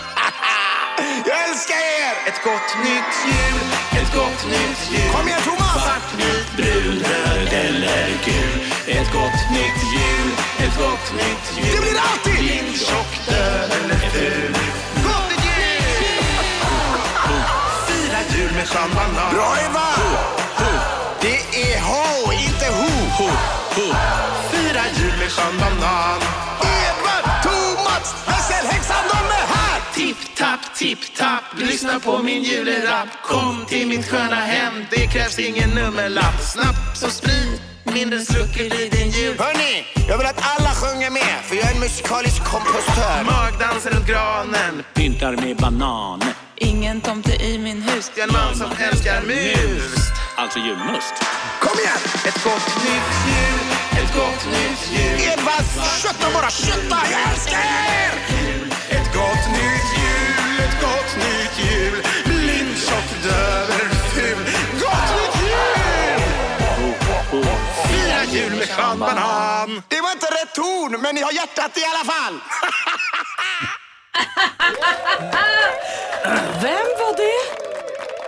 [2.26, 3.60] Ett gott nytt jul,
[4.00, 5.82] ett gott nytt jul Kom igen Thomas!
[5.82, 11.80] Svart, vit, brun, röd eller gul Ett gott nytt jul, ett gott nytt jul Det
[11.80, 12.34] blir det alltid!
[12.34, 14.54] Din tjock, död eller ful
[15.04, 16.54] Gott jul!
[17.86, 19.88] Fira jul med Sean Banan Bra Eva!
[21.20, 23.30] Det är ho, inte ho!
[24.50, 26.20] Fira jul med Sean Banan
[30.40, 35.70] tapp, tipp, tapp Lyssna på min julerapp Kom till mitt sköna hem Det krävs ingen
[35.70, 41.10] nummerlapp Snaps och sprit Mindre sluckor i din jul Hörni, jag vill att alla sjunger
[41.10, 46.22] med För jag är en musikalisk kompostör Magdans runt granen Pyntar med banan.
[46.56, 48.12] Ingen tomte i min hus.
[48.14, 51.14] Jag är en man som älskar mus Alltså julmust.
[51.60, 52.02] Kom igen!
[52.28, 53.68] Ett gott nytt jul,
[54.02, 55.32] ett gott nytt jul.
[55.32, 55.64] Edvard,
[56.02, 56.98] kötta bara, kötta!
[57.10, 58.39] Jag älskar er!
[60.80, 62.02] Gott nytt jul.
[62.24, 64.44] Blind, tjock, döverful.
[64.80, 66.22] Gott nytt jul!
[67.88, 69.82] Fira jul med Sean Banan.
[69.88, 72.40] Det var inte rätt ton, men ni har hjärtat i alla fall.
[76.62, 77.79] Vem var det?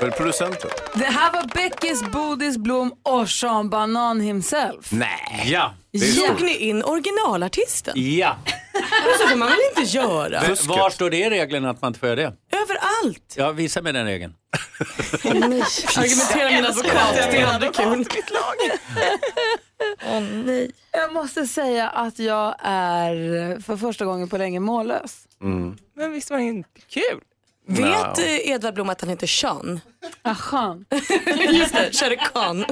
[0.02, 0.70] Var det producenten?
[0.94, 4.92] Det här var Beckis, Bodis, Blom och Sean Banan himself.
[4.92, 5.42] Nej.
[5.44, 5.74] Ja.
[6.14, 7.94] Slog ni in originalartisten?
[7.96, 8.36] Ja.
[8.72, 8.82] Men
[9.20, 10.42] så får man väl inte göra?
[10.42, 12.56] Men Var står det i reglerna att man inte får göra det?
[12.56, 13.34] Överallt.
[13.36, 14.34] Ja, visa mig den regeln.
[15.24, 18.06] Argumentera min advokat, det är aldrig kul.
[20.06, 20.70] Åh nej.
[20.90, 25.26] Jag måste säga att jag är för första gången på länge mållös.
[25.96, 27.20] Men visst var det inte kul?
[27.66, 29.80] Vet eh, Edvard Blom att han heter Sean?
[30.22, 30.84] Ah, Sean.
[31.52, 32.58] Just det, Shere Khan.
[32.58, 32.66] Nej,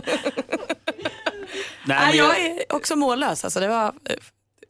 [1.84, 3.45] Nej, men jag är också mållös.
[3.45, 3.93] Alltså, det var, eh,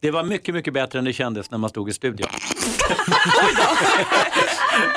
[0.01, 2.27] Det var mycket, mycket bättre än det kändes när man stod i studion.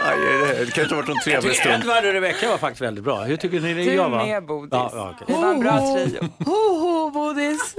[0.04, 1.74] Aj, det, det kan inte ha varit Jag trevlig stund.
[1.74, 3.22] Edvard och Rebecca var faktiskt väldigt bra.
[3.24, 4.26] Hur tycker ni det Du jag var?
[4.26, 4.68] med, Bodis.
[4.72, 5.26] Ja, ja, okej.
[5.36, 6.28] Det var en bra trio.
[6.44, 7.74] Ho, ho, Bodis.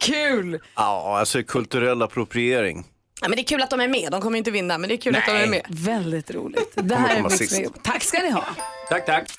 [0.00, 0.60] Kul!
[0.76, 2.84] Ja, alltså kulturell appropriering.
[3.20, 4.08] Ja, men det är kul att de är med.
[4.10, 5.66] De kommer inte vinna, men det är kul att de är med.
[5.68, 6.72] Väldigt roligt.
[6.74, 7.72] Det här är Mix.
[7.82, 8.44] Tack ska ni ha.
[8.88, 9.30] Tack, tack.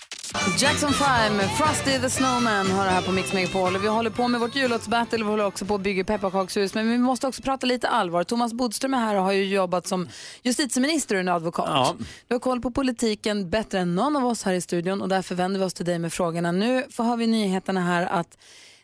[0.59, 3.77] Jackson 5 med Frosty the Snowman har det här på Mix Megapol.
[3.77, 6.73] Vi håller på med vårt jullåtsbattle och vi håller också på att bygga pepparkakshus.
[6.73, 8.23] Men vi måste också prata lite allvar.
[8.23, 10.09] Thomas Bodström är här och har ju jobbat som
[10.43, 11.69] justitieminister och en advokat.
[11.69, 11.95] Ja.
[12.27, 15.36] Du har koll på politiken bättre än någon av oss här i studion och därför
[15.36, 16.51] vänder vi oss till dig med frågorna.
[16.51, 18.38] Nu får har vi nyheterna här att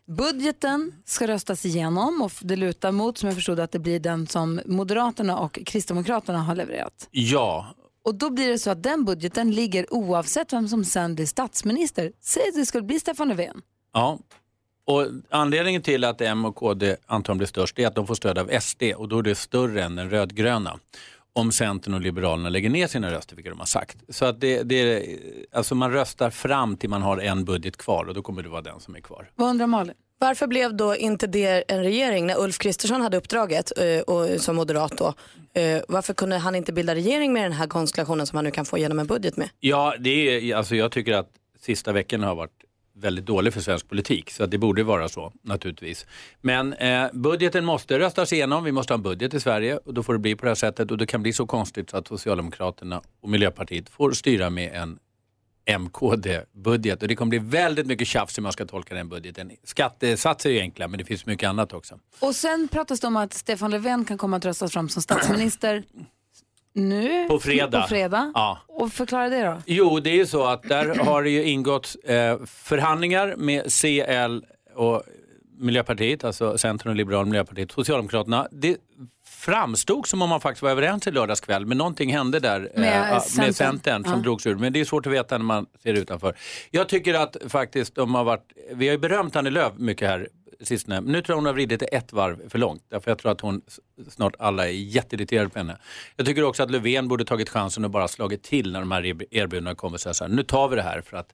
[0.08, 4.28] budgeten ska röstas igenom och det lutar mot, som jag förstod att det blir den
[4.28, 7.08] som Moderaterna och Kristdemokraterna har levererat.
[7.12, 7.68] Ja,
[8.04, 12.12] Och då blir det så att den budgeten ligger oavsett vem som sen blir statsminister.
[12.22, 13.62] Säg att det skulle bli Stefan Löfven.
[13.94, 14.20] Ja,
[14.88, 18.38] och anledningen till att M och KD antagligen blir störst är att de får stöd
[18.38, 20.80] av SD och då är det större än den rödgröna.
[21.40, 23.98] Om Centern och Liberalerna lägger ner sina röster, vilket de har sagt.
[24.10, 25.06] Så att det, det,
[25.52, 28.62] alltså man röstar fram till man har en budget kvar och då kommer det vara
[28.62, 29.30] den som är kvar.
[29.36, 29.94] Vad undrar Malin?
[30.20, 34.56] Varför blev då inte det en regering när Ulf Kristersson hade uppdraget eh, och, som
[34.56, 35.14] moderat då?
[35.62, 38.66] Eh, varför kunde han inte bilda regering med den här konstellationen som han nu kan
[38.66, 39.50] få igenom en budget med?
[39.60, 41.30] Ja, det är, alltså jag tycker att
[41.60, 42.65] sista veckan har varit
[42.96, 44.32] väldigt dålig för svensk politik.
[44.32, 46.06] Så det borde vara så naturligtvis.
[46.42, 48.64] Men eh, budgeten måste röstas igenom.
[48.64, 50.56] Vi måste ha en budget i Sverige och då får det bli på det här
[50.56, 50.92] sättet.
[50.92, 55.00] Och det kan bli så konstigt så att Socialdemokraterna och Miljöpartiet får styra med en
[55.80, 57.02] MKD-budget.
[57.02, 59.52] Och det kommer bli väldigt mycket tjafs hur man ska tolka den budgeten.
[59.64, 62.00] Skattesatser är enkla men det finns mycket annat också.
[62.20, 65.84] Och sen pratas det om att Stefan Löfven kan komma att röstas fram som statsminister
[66.76, 67.28] nu.
[67.28, 67.82] På fredag.
[67.82, 68.32] På fredag.
[68.36, 68.60] Ja.
[68.68, 69.58] Och förklara det då.
[69.66, 74.46] Jo, det är ju så att där har det ju ingått eh, förhandlingar med CL
[74.76, 75.04] och
[75.58, 78.48] Miljöpartiet, alltså Centern och Liberal Miljöpartiet, Socialdemokraterna.
[78.52, 78.78] Det
[79.26, 82.80] framstod som om man faktiskt var överens i lördags kväll, men någonting hände där eh,
[82.82, 83.46] Med ja, Centern.
[83.46, 84.20] med Centern som Ja.
[84.20, 84.56] drogs ur.
[84.56, 86.36] Men det är svårt att veta när man ser utanför.
[86.72, 90.28] Jag tycker att faktiskt de har varit, vi har ju berömt Annie Lööf mycket här
[90.62, 92.84] sistone, nu tror jag hon har vridit det ett varv för långt.
[92.90, 93.62] Därför jag tror att hon
[94.10, 95.78] snart alla är jätteirriterade på henne.
[96.16, 99.04] Jag tycker också att Löfven borde tagit chansen och bara slagit till när de här
[99.06, 99.98] erbjudandena kommer.
[99.98, 101.34] Så här, nu tar vi det här för att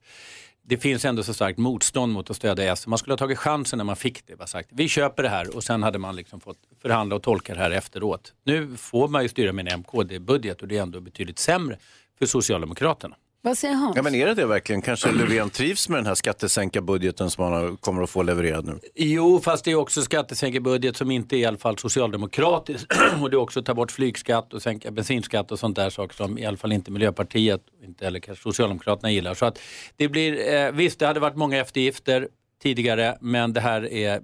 [0.64, 2.88] det finns ändå så starkt motstånd mot att stödja S.
[2.88, 4.36] Man skulle ha tagit chansen när man fick det.
[4.36, 7.54] Bara sagt, vi köper det här och sen hade man liksom fått förhandla och tolka
[7.54, 8.34] det här efteråt.
[8.44, 11.78] Nu får man ju styra med en MKD-budget och det är ändå betydligt sämre
[12.20, 13.16] för Socialdemokraterna.
[13.44, 13.96] Vad säger Hans?
[13.96, 14.82] Ja, men är det det verkligen?
[14.82, 18.80] Kanske Löfven trivs med den här skattesänka-budgeten som han kommer att få levererad nu?
[18.96, 22.88] Jo, fast det är också skattesänkerbudget som inte är i alla fall socialdemokratisk.
[23.22, 26.16] och det är också att ta bort flygskatt och sänka bensinskatt och sånt där saker
[26.16, 29.34] som i alla fall inte Miljöpartiet inte heller kanske Socialdemokraterna gillar.
[29.34, 29.60] Så att
[29.96, 32.28] det blir, eh, visst det hade varit många eftergifter
[32.62, 34.22] tidigare men det här är,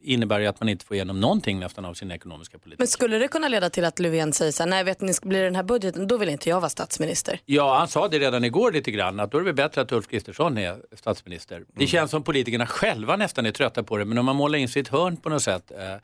[0.00, 2.78] innebär ju att man inte får igenom någonting nästan av sin ekonomiska politik.
[2.78, 5.28] Men skulle det kunna leda till att Löfven säger så här, nej vet ni, ska
[5.28, 7.40] bli den här budgeten, då vill inte jag vara statsminister.
[7.44, 10.08] Ja, han sa det redan igår lite grann att då är det bättre att Ulf
[10.08, 11.64] Kristersson är statsminister.
[11.74, 14.68] Det känns som politikerna själva nästan är trötta på det men om man målar in
[14.76, 15.96] ett hörn på något sätt eh,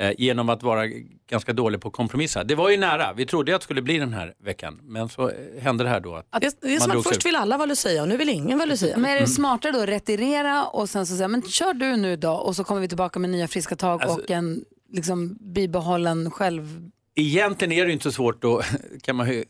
[0.00, 0.86] eh, genom att vara
[1.30, 2.44] ganska dålig på att kompromissa.
[2.44, 5.28] Det var ju nära, vi trodde att det skulle bli den här veckan men så
[5.28, 6.14] eh, hände det här då.
[6.30, 7.26] Att Det, det är man som att först ut.
[7.26, 8.96] vill alla vara Lucia och nu vill ingen vara Lucia.
[8.96, 12.16] Men är det smartare då att retirera och sen så säga, men kör du nu
[12.16, 16.30] då och så kommer vi tillbaka med nya friska tag Alltså- och en liksom bibehållen
[16.30, 16.90] själv...
[17.14, 18.62] Egentligen är det ju inte så svårt då
[19.02, 19.44] kan man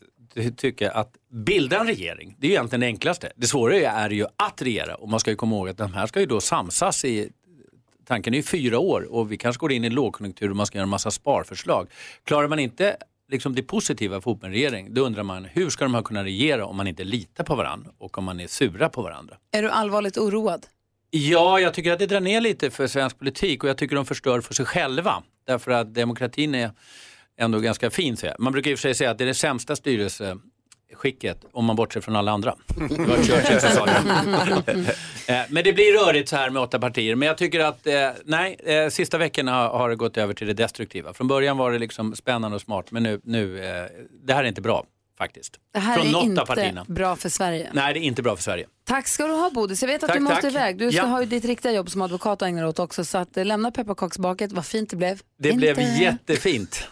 [0.57, 3.33] tycka att bilda en regering, det är ju egentligen det enklaste.
[3.37, 6.07] Det svåra är ju att regera och man ska ju komma ihåg att de här
[6.07, 7.29] ska ju då samsas i
[8.09, 10.67] Tanken är ju fyra år och vi kanske går in i en lågkonjunktur och man
[10.67, 11.89] ska göra en massa sparförslag.
[12.25, 12.97] Klarar man inte
[13.29, 16.67] liksom det positiva för en regering, då undrar man hur ska de här kunna regera
[16.67, 19.37] om man inte litar på varandra och om man är sura på varandra?
[19.53, 20.67] Är du allvarligt oroad?
[21.11, 24.07] Ja, jag tycker att det drar ner lite för svensk politik och jag tycker de
[24.07, 25.23] förstör för sig själva.
[25.47, 26.71] Därför att demokratin är
[27.39, 28.17] ändå ganska fin.
[28.39, 29.77] Man brukar i och för sig säga att det är det sämsta
[30.89, 32.55] styrelseskicket om man bortser från alla andra.
[32.89, 35.47] Det var Churchill som sa det.
[35.49, 37.14] Men det blir rörigt så här med åtta partier.
[37.14, 40.47] Men jag tycker att, eh, nej, eh, sista veckorna har, har det gått över till
[40.47, 41.14] det destruktiva.
[41.14, 43.84] Från början var det liksom spännande och smart, men nu, nu eh,
[44.26, 44.84] det här är inte bra
[45.18, 45.59] faktiskt.
[45.72, 46.84] Det här Från är inte partierna.
[46.89, 47.70] bra för Sverige.
[47.72, 48.66] Nej, det är inte bra för Sverige.
[48.84, 49.82] Tack ska du ha Bodis.
[49.82, 50.51] Jag vet att Tack, du måste tack.
[50.53, 50.78] iväg.
[50.78, 51.05] Du ska Ja.
[51.07, 53.05] ha ju ditt riktiga jobb som advokat och ägna dig åt också.
[53.05, 54.53] Så att, lämna pepparkaksbaket.
[54.53, 55.20] Vad fint det blev.
[55.39, 56.89] Det Inte- blev jättefint.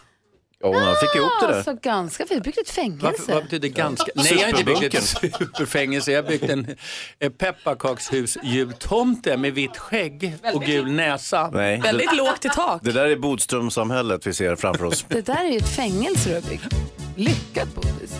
[0.63, 1.63] Ja, han fick ihop det där.
[1.63, 2.43] Så ganska fint.
[2.43, 3.05] Byggt ett fängelse.
[3.05, 4.11] Varför, vad betyder ganska?
[4.15, 6.11] Nej, jag har inte byggt ett superfängelse.
[6.11, 6.75] Jag har byggt en,
[7.19, 11.49] en pepparkakshus-jultomte med vitt skägg och gul näsa.
[11.53, 11.81] Nej.
[11.81, 12.81] Väldigt lågt i tak.
[12.83, 15.05] Det där är Bodströmsamhället vi ser framför oss.
[15.07, 16.73] Det där är ju ett fängelse du har byggt.
[17.15, 18.15] Lyckat Bodis.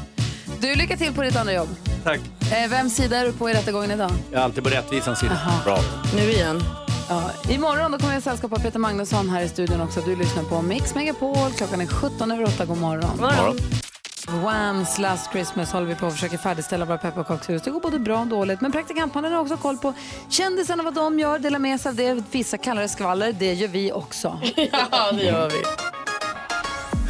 [0.59, 1.69] Du, lycka till på ditt andra jobb.
[2.03, 2.19] Tack.
[2.51, 4.11] Eh, vems sida är du på i rättegången idag?
[4.31, 5.39] Jag är alltid på rättvisans sida.
[5.65, 5.79] Bra.
[6.15, 6.61] Nu igen.
[7.09, 10.01] Ja, imorgon då kommer jag sällskap av Peter Magnusson här i studion också.
[10.01, 11.51] Du lyssnar på Mix Megapol.
[11.57, 12.65] Klockan är 17 över 8.
[12.65, 13.11] God morgon.
[13.11, 13.57] God morgon.
[14.43, 17.61] Whams Last Christmas håller vi på att försöka färdigställa våra pepparkakshus.
[17.61, 18.61] Det går både bra och dåligt.
[18.61, 19.93] Men praktikantmannen har också koll på
[20.29, 22.23] kändisarna, vad de gör, delar med sig av det.
[22.31, 23.33] Vissa kallar det skvaller.
[23.33, 24.39] Det gör vi också.
[24.91, 25.63] Ja, det gör vi.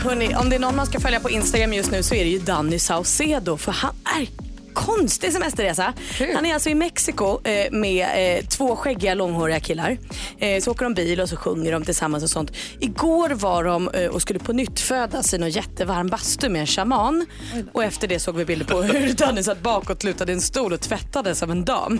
[0.03, 2.29] Hörrni, om det är någon man ska följa på Instagram just nu så är det
[2.29, 4.46] ju Danny Saucedo för han är
[4.77, 5.93] konstig semesterresa.
[6.35, 9.97] Han är alltså i Mexiko eh, med eh, två skäggiga långhåriga killar.
[10.39, 12.51] Eh, så åker de bil och så sjunger de tillsammans och sånt.
[12.79, 16.67] Igår var de eh, och skulle på nytt födas i någon jättevarm bastu med en
[16.67, 17.25] shaman.
[17.73, 20.81] Och efter det såg vi bilder på hur Danny satt bakåtlutad i en stol och
[20.81, 21.99] tvättades av en dam.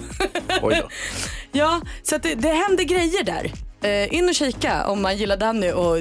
[0.62, 0.90] Oj då.
[1.52, 3.67] Ja, så att det, det händer grejer där.
[3.82, 5.98] Eh, in och kika om man gillar Danny och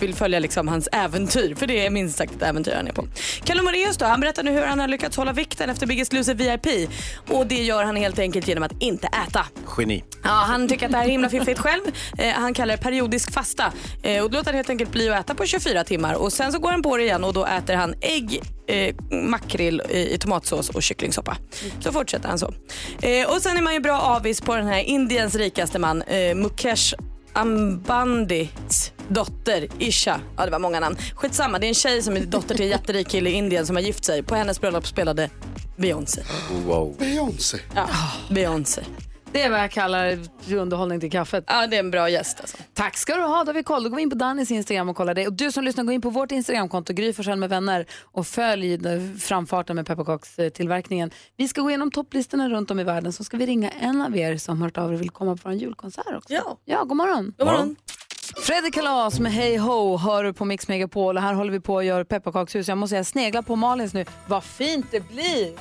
[0.00, 1.54] vill följa liksom hans äventyr.
[1.54, 3.06] För det är minst sagt ett äventyr han är på.
[3.44, 6.34] Kalle Moraeus då, han berättar nu hur han har lyckats hålla vikten efter Biggest Loser
[6.34, 6.90] VIP.
[7.28, 9.46] Och det gör han helt enkelt genom att inte äta.
[9.78, 10.04] Geni.
[10.22, 11.82] Ja, han tycker att det här är himla fiffigt själv.
[12.18, 13.72] Eh, han kallar det periodisk fasta.
[14.02, 16.14] Eh, och då låter han helt enkelt bli att äta på 24 timmar.
[16.14, 19.82] Och sen så går han på det igen och då äter han ägg, eh, makrill
[19.90, 21.36] i, i tomatsås och kycklingsoppa.
[21.80, 22.54] Så fortsätter han så.
[23.02, 26.34] Eh, och sen är man ju bra avis på den här Indiens rikaste man, eh,
[26.84, 26.94] Mukesh
[27.32, 30.20] Ambandis dotter Isha.
[30.36, 30.96] Ja det var många namn.
[31.14, 33.76] Skitsamma, det är en tjej som är dotter till en jätterik kille i Indien som
[33.76, 34.22] har gift sig.
[34.22, 35.30] På hennes bröllop spelade
[35.76, 36.22] Beyoncé.
[36.66, 36.96] Wow.
[36.98, 37.58] Beyoncé.
[37.74, 37.88] Ja,
[38.30, 38.82] Beyoncé.
[39.34, 40.18] Det är vad jag kallar
[40.52, 41.44] underhållning till kaffet.
[41.46, 42.56] Ja, det är en bra gäst alltså.
[42.74, 43.44] Tack ska du ha.
[43.44, 43.82] Då har vi koll.
[43.82, 45.26] Då går vi in på Dannys Instagram och kollar det.
[45.26, 48.78] Och du som lyssnar, gå in på vårt Instagramkonto, Gry Forssell med vänner och följ
[49.18, 51.10] framfarten med pepparkakstillverkningen.
[51.36, 54.16] Vi ska gå igenom topplistorna runt om i världen så ska vi ringa en av
[54.16, 56.32] er som hört av er och vill komma på en julkonsert också.
[56.32, 56.58] Ja.
[56.64, 57.34] Ja, god morgon.
[57.38, 57.76] God morgon.
[58.36, 61.78] Fredrik Kalas med Hey Ho hör du på Mix Megapol och här håller vi på
[61.78, 62.68] att göra pepparkakshus.
[62.68, 64.04] Jag måste säga, snegla på Malins nu.
[64.26, 65.52] Vad fint det blir!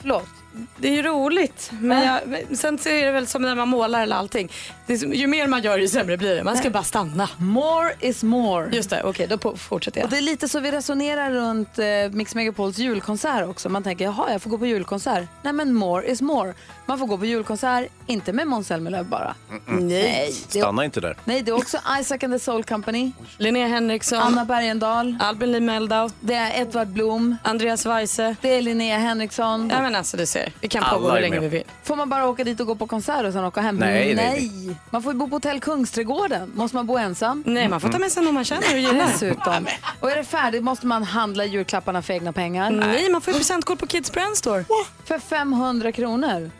[0.00, 0.45] Förlåt.
[0.78, 1.70] Det är ju roligt.
[1.80, 2.20] Men jag,
[2.58, 4.52] sen så är det väl som när man målar eller allting.
[4.86, 6.44] Det som- ju mer man gör ju sämre blir det.
[6.44, 7.28] Man ska bara stanna.
[7.36, 8.68] More is more.
[8.72, 10.10] Just det, okej då på- fortsätter Och jag.
[10.10, 13.68] det är lite så vi resonerar runt eh, Mix Megapols julkonsert också.
[13.68, 15.24] Man tänker, jaha, jag får gå på julkonsert.
[15.42, 16.54] Nej, men more is more.
[16.88, 19.34] Man får gå på julkonsert, inte med Måns Zelmerlöw bara.
[19.68, 19.88] Mm.
[19.88, 20.34] Nej.
[20.52, 21.16] Det är, Stanna inte där.
[21.24, 25.60] nej, det är också Isaac and the Soul Company, Linnea Henriksson, Anna Bergendahl, Albin Lee
[25.60, 28.36] Meldau, det är Edvard Blom, Andreas Weise.
[28.40, 29.70] det är Linnea Henriksson.
[29.74, 31.42] Ja men alltså du ser, vi kan Alla pågå hur är länge med.
[31.42, 31.64] vi vill.
[31.82, 33.76] Får man bara åka dit och gå på konsert och sen åka hem?
[33.76, 36.52] Nej, nej, Man får ju bo på hotell Kungsträdgården.
[36.54, 37.42] Måste man bo ensam?
[37.46, 39.06] Nej man får ta med sig någon man känner och gillar.
[39.06, 39.66] Dessutom.
[40.00, 42.70] Och är det färdigt måste man handla julklapparna för egna pengar.
[42.70, 44.64] Nej man får ju presentkort på Kids Brand Store.
[45.04, 46.50] För 500 kronor.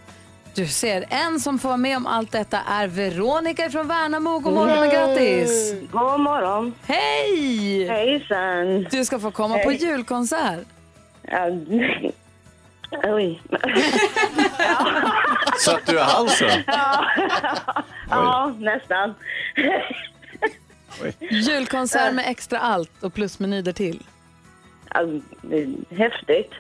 [0.56, 4.38] Du ser, en som får vara med om allt detta är Veronica från Värnamo.
[4.38, 5.74] God morgon och grattis!
[5.92, 6.74] God morgon.
[6.86, 7.88] Hej!
[7.88, 8.86] Hejsan.
[8.90, 10.66] Du ska få komma på julkonsert.
[11.22, 11.48] Ja,
[13.04, 13.42] Oj.
[15.58, 16.62] Satt du i halsen?
[16.66, 17.04] Ja,
[18.10, 19.14] ja nästan.
[21.30, 24.02] Julkonsert med extra allt och plusmeny därtill.
[24.94, 25.00] Ja,
[25.96, 26.52] häftigt.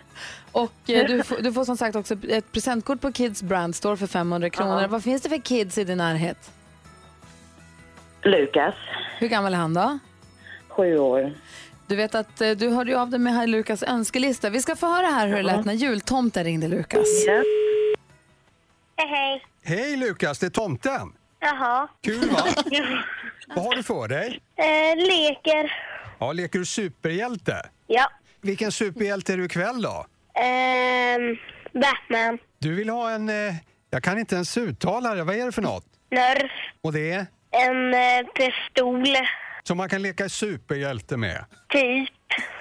[0.56, 3.96] Och eh, du, får, du får som sagt också ett presentkort på Kids Brand Store
[3.96, 4.82] för 500 kronor.
[4.82, 4.88] Ja.
[4.88, 6.50] Vad finns det för kids i din närhet?
[8.22, 8.74] Lukas,
[9.18, 9.98] Hur gammal är han då?
[10.68, 11.32] sju år.
[11.86, 14.50] Du vet att eh, du hörde ju av dig med här Lukas önskelista.
[14.50, 17.06] Vi ska få höra här hur det lät när jultomten ringde Lukas.
[18.96, 19.44] Hej, hej.
[19.62, 21.12] Hej Lukas, det är tomten.
[21.40, 21.88] Jaha.
[22.02, 22.42] Kul va?
[23.54, 24.40] Vad har du för dig?
[24.56, 25.72] Eh, leker.
[26.18, 27.62] Ja, leker du superhjälte?
[27.86, 28.10] Ja.
[28.40, 30.06] Vilken superhjälte är du ikväll då?
[30.42, 31.36] Ehm,
[31.80, 32.38] Batman.
[32.58, 33.54] Du vill ha en, eh,
[33.90, 35.84] jag kan inte ens uttala det, vad är det för något?
[36.10, 36.50] Nerf.
[36.82, 37.26] Och det är?
[37.50, 39.06] En eh, pistol.
[39.62, 41.44] Som man kan leka superhjälte med?
[41.68, 42.08] Typ.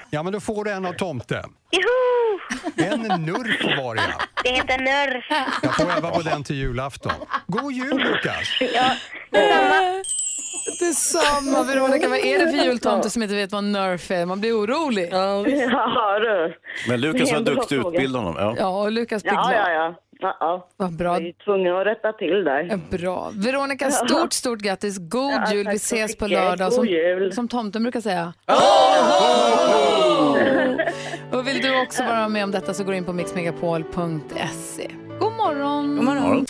[0.09, 1.43] Ja, men då får du en av tomten.
[1.71, 2.39] Joho!
[2.89, 4.21] En Nerf var det ja.
[4.43, 5.25] Det heter Nerf.
[5.63, 7.11] Jag får öva på den till julafton.
[7.47, 8.47] God jul Lukas!
[8.73, 8.95] Ja,
[9.31, 10.03] detsamma.
[10.79, 14.25] Detsamma Veronica, vad är det för jultomte som inte vet vad Nerf är?
[14.25, 15.09] Man blir orolig.
[15.11, 15.43] Ja,
[16.19, 16.53] du.
[16.89, 18.35] Men Lukas Det är var duktig utbilda honom.
[18.39, 18.55] Ja.
[18.59, 19.51] Ja, och Lukas blir glad.
[19.53, 19.95] ja, ja.
[20.19, 20.67] ja, ja.
[20.77, 21.13] Vad bra.
[21.13, 22.79] Jag är tvungen att rätta till där.
[22.97, 23.31] Bra.
[23.33, 24.97] Veronica, stort, stort grattis.
[24.99, 25.67] God Ja, jul.
[25.69, 26.67] Vi ses på lördag.
[26.69, 27.33] God Som, jul.
[27.33, 28.33] som tomten brukar säga.
[31.31, 34.89] Och vill du också vara med om detta så går du in på mixmegapol.se.
[35.19, 35.95] God morgon!
[35.95, 36.45] God morgon.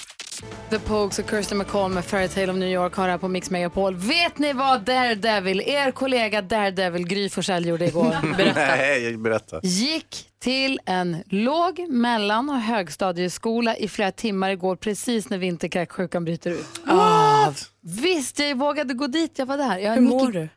[0.69, 3.95] The Pogues och Kirsten McCall med Fairytale of New York har här på Mix Megapol.
[3.95, 8.15] Vet ni vad Daredevil, er kollega Daredevil Gry Forssell gjorde igår?
[8.55, 9.59] Nej, berätta.
[9.63, 16.51] Gick till en låg, mellan och högstadieskola i flera timmar igår precis när vinterkräksjukan bryter
[16.51, 16.81] ut.
[16.87, 17.51] Ah.
[17.81, 19.39] Visst, jag vågade gå dit.
[19.39, 19.77] Jag var där.
[19.77, 20.49] Jag Hur mår du?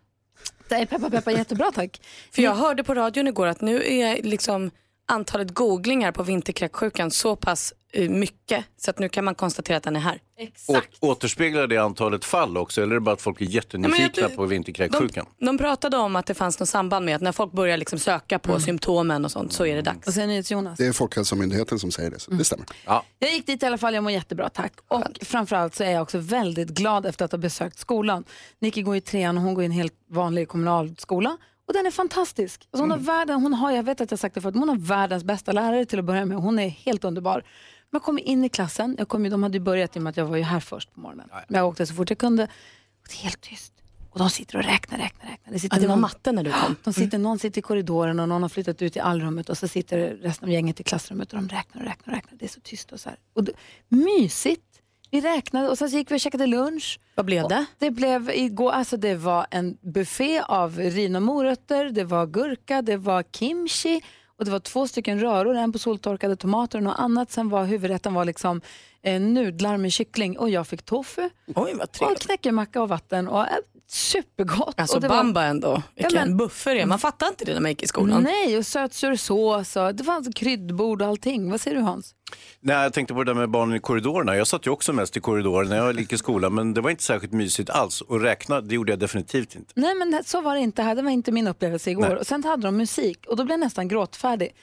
[0.68, 2.00] Nej, peppa, peppa, jättebra tack.
[2.34, 4.70] För jag hörde på radion igår att nu är liksom
[5.06, 7.74] antalet googlingar på vinterkräksjukan så pass
[8.08, 10.20] mycket så att nu kan man konstatera att den är här.
[10.68, 14.46] Å- återspeglar det antalet fall också eller är det bara att folk är jättenyfikna på
[14.46, 15.26] vinterkräksjukan?
[15.38, 18.38] De pratade om att det fanns något samband med att när folk börjar liksom söka
[18.38, 20.06] på symptomen och sånt så är det dags.
[20.06, 20.78] Och sen Jonas.
[20.78, 22.66] Det är Folkhälsomyndigheten som säger det, så det stämmer.
[22.86, 23.04] Ja.
[23.18, 24.72] Jag gick dit i alla fall, jag mår jättebra tack.
[24.88, 28.24] Och framförallt så är jag också väldigt glad efter att ha besökt skolan.
[28.60, 31.36] Nicky går i trean och hon går i en helt vanlig kommunal skola.
[31.68, 32.60] Och den är fantastisk.
[32.70, 34.68] Alltså hon, har världen, hon har, jag vet att jag sagt det förut, men hon
[34.68, 36.36] har världens bästa lärare till att börja med.
[36.38, 37.44] Hon är helt underbar.
[37.90, 40.16] Jag kom in i klassen, jag kom, de hade ju börjat i och med att
[40.16, 41.28] jag var ju här först på morgonen.
[41.48, 42.42] Men jag åkte så fort jag kunde.
[42.44, 43.72] Och det är helt tyst.
[44.10, 45.52] Och de sitter och räknar, räknar, räknar.
[45.52, 46.76] Det, sitter Ja, det var någon- matte när du kom.
[46.84, 49.68] De sitter, Någon sitter i korridoren och någon har flyttat ut i allrummet och så
[49.68, 52.38] sitter resten av gänget i klassrummet och de räknar och räknar och räknar.
[52.38, 53.18] Det är så tyst och så här.
[53.34, 53.52] Och det,
[53.88, 54.62] mysigt.
[55.10, 57.00] Vi räknade och sen så gick vi och käkade lunch.
[57.14, 57.64] Vad blev det?
[57.78, 62.96] Det blev igår, alltså det var en buffé av rivna morötter, det var gurka, det
[62.96, 64.02] var kimchi
[64.38, 67.30] och det var två stycken röror, en på soltorkade tomater och något annat.
[67.30, 68.60] Sen var huvudrätten var liksom
[69.02, 71.22] eh, nudlar med kyckling och jag fick tofu.
[71.46, 72.22] Oj, vad Och trevligt.
[72.26, 73.52] knäckemacka och vatten och eh,
[73.90, 74.74] supergott.
[74.80, 75.82] Alltså och det var- bamba ändå.
[75.94, 76.86] Vilken Ja, men- buffer det är.
[76.86, 78.22] Man fattar inte det när man gick i skolan.
[78.22, 81.50] Nej, och sötsursås och det fanns kryddbord och allting.
[81.50, 82.14] Vad säger du Hans?
[82.60, 84.36] Nej, jag tänkte på det där med barnen i korridorerna.
[84.36, 86.90] Jag satt ju också mest i korridoren när jag gick i skolan, men det var
[86.90, 88.00] inte särskilt mysigt alls.
[88.00, 89.72] Och räkna, det gjorde jag definitivt inte.
[89.76, 92.08] Nej men så var det inte här, det var inte min upplevelse igår.
[92.08, 92.16] Nej.
[92.16, 94.54] Och sen hade de musik och då blev jag nästan gråtfärdig.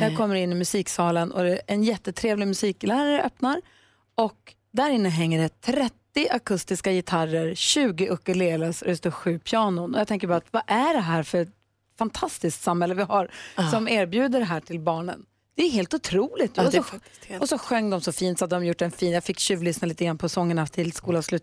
[0.00, 3.60] Jag kommer in i musiksalen och en jättetrevlig musiklärare öppnar
[4.14, 5.96] och där inne hänger det 30
[6.30, 9.94] akustiska gitarrer, 20 ukuleles och det står sju pianon.
[9.94, 11.48] Och jag tänker bara, att, vad är det här för
[11.98, 13.30] fantastiskt samhälle vi har
[13.70, 15.24] som erbjuder det här till barnen?
[15.54, 16.52] Det är helt otroligt.
[16.54, 16.98] Ja, och, det så,
[17.28, 19.38] helt- och så sjöng de så fint så att de gjort en fin, jag fick
[19.38, 20.92] tjuvlyssna lite grann på sångerna till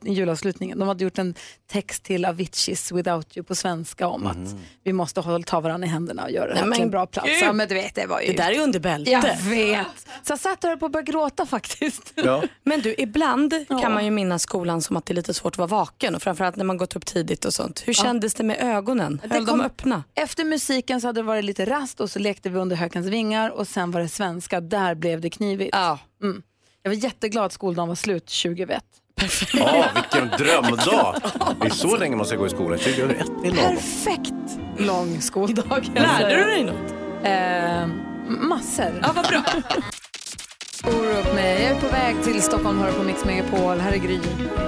[0.05, 0.79] julavslutningen.
[0.79, 1.35] De hade gjort en
[1.71, 4.37] text till Aviciis Without You på svenska om att
[4.83, 7.29] vi måste hålla, ta varandra i händerna och göra det här till en bra plats.
[7.41, 8.27] Ja, men du vet, det, var ju...
[8.27, 9.11] Det där är under bälte.
[9.11, 9.87] Jag vet.
[10.23, 12.13] Så jag satt där på att börja gråta faktiskt.
[12.15, 12.43] Ja.
[12.63, 13.79] Men du, ibland Ja.
[13.81, 16.21] kan man ju minnas skolan som att det är lite svårt att vara vaken och
[16.21, 17.83] framförallt när man gått upp tidigt och sånt.
[17.87, 18.03] Hur Ja.
[18.03, 19.21] kändes det med ögonen?
[19.29, 20.03] Höll kom- de öppna?
[20.15, 23.49] Efter musiken så hade det varit lite rast och så lekte vi under hökens vingar
[23.49, 24.61] och sen var det svenska.
[24.61, 25.69] Där blev det knivigt.
[25.73, 25.99] Ja.
[26.23, 26.41] Mm.
[26.83, 28.83] Jag var jätteglad att skoldagen var slut 2021.
[29.53, 31.15] Ja, vilken drömdag!
[31.61, 32.79] Det är så länge man ska gå i skolan.
[32.79, 32.99] 21
[33.43, 33.75] är lagom.
[33.75, 35.89] Perfekt lång skoldag.
[35.95, 36.93] Lärde du dig något?
[37.23, 37.87] Eh,
[38.27, 38.99] massor.
[39.01, 39.43] Ja, vad bra.
[40.87, 41.61] Orup med.
[41.61, 43.77] Jag är på väg till Stockholm, hör på Mix Megapol.
[43.77, 44.19] Här är Gry.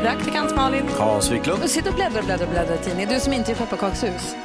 [0.01, 0.83] Praktikant Malin.
[0.97, 1.63] Hans Wiklund.
[1.63, 3.09] Och sitter och bläddrar, bläddrar, bläddrar i tidningen.
[3.09, 4.35] Du som inte är i pepparkakshus.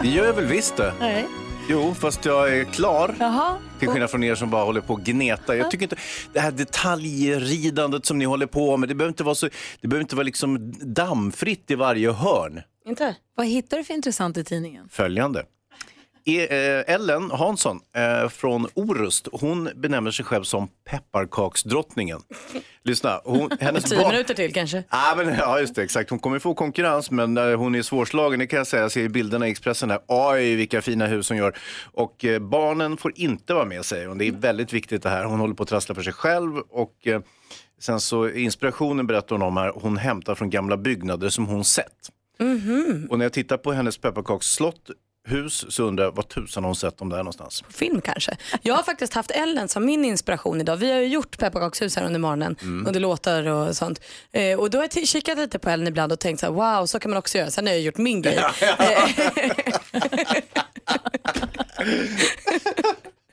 [0.00, 0.94] Det gör jag väl visst det.
[1.00, 1.26] Nej.
[1.68, 3.14] Jo, fast jag är klar.
[3.20, 3.58] Jaha.
[3.78, 5.56] Till skillnad från er som bara håller på att gneta.
[5.56, 5.96] Jag tycker inte,
[6.32, 9.48] det här detaljridandet som ni håller på med, det behöver inte vara, så,
[9.80, 12.60] det behöver inte vara liksom dammfritt i varje hörn.
[12.86, 13.16] Inte?
[13.36, 14.88] Vad hittar du för intressant i tidningen?
[14.90, 15.44] Följande.
[16.26, 22.20] E- eh, Ellen Hansson eh, från Orust, hon benämner sig själv som pepparkaksdrottningen.
[22.84, 24.84] Lyssna, hon, hennes Tio minuter till kanske.
[24.90, 25.82] Ja, men, ja, just det.
[25.82, 26.10] Exakt.
[26.10, 28.38] Hon kommer få konkurrens, men eh, hon är svårslagen.
[28.38, 28.82] Det kan jag säga.
[28.82, 30.00] Jag ser bilderna i Expressen här.
[30.08, 31.56] Oj, vilka fina hus hon gör.
[31.92, 34.18] Och eh, barnen får inte vara med, säger hon.
[34.18, 35.24] Det är väldigt viktigt det här.
[35.24, 36.58] Hon håller på att trassla för sig själv.
[36.58, 37.20] Och eh,
[37.80, 39.72] sen så inspirationen berättar hon om här.
[39.74, 42.10] Hon hämtar från gamla byggnader som hon sett.
[42.40, 43.06] Mhm.
[43.10, 44.90] Och när jag tittar på hennes pepparkaksslott
[45.26, 47.62] hus så undrar jag vad tusan har hon sett dem där någonstans?
[47.62, 48.36] På film kanske.
[48.62, 50.76] Jag har faktiskt haft Ellen som min inspiration idag.
[50.76, 52.86] Vi har ju gjort pepparkakshus här under morgonen Mm.
[52.86, 54.00] under låtar och sånt.
[54.32, 56.86] Eh, och då har jag kikat lite på Ellen ibland och tänkt så här, wow
[56.86, 57.50] så kan man också göra.
[57.50, 58.38] Sen har jag gjort min grej.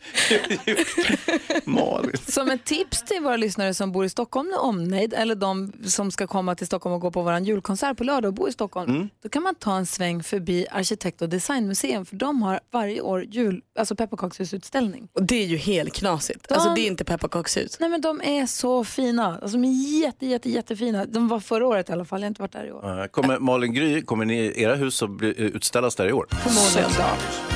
[1.66, 2.12] Malin.
[2.28, 6.12] Som ett tips till våra lyssnare som bor i Stockholm med omnejd eller de som
[6.12, 8.96] ska komma till Stockholm och gå på vår julkonsert på lördag och bo i Stockholm.
[8.96, 9.10] Mm.
[9.24, 13.24] Då kan man ta en sväng förbi Arkitekt och designmuseum för de har varje år
[13.24, 15.08] jul, alltså pepparkakshusutställning.
[15.14, 16.48] Och det är ju helt knasigt.
[16.50, 17.80] De- Alltså det är inte pepparkakshus.
[17.80, 19.26] Nej men de är så fina.
[19.42, 21.06] Alltså, de är jätte, jätte, jättefina.
[21.06, 23.08] De var förra året i alla fall, jag har inte varit där i år.
[23.08, 26.28] Kommer Malin Gry, kommer ni, era hus att bli, utställas där i år?
[26.32, 26.92] Förmodligen.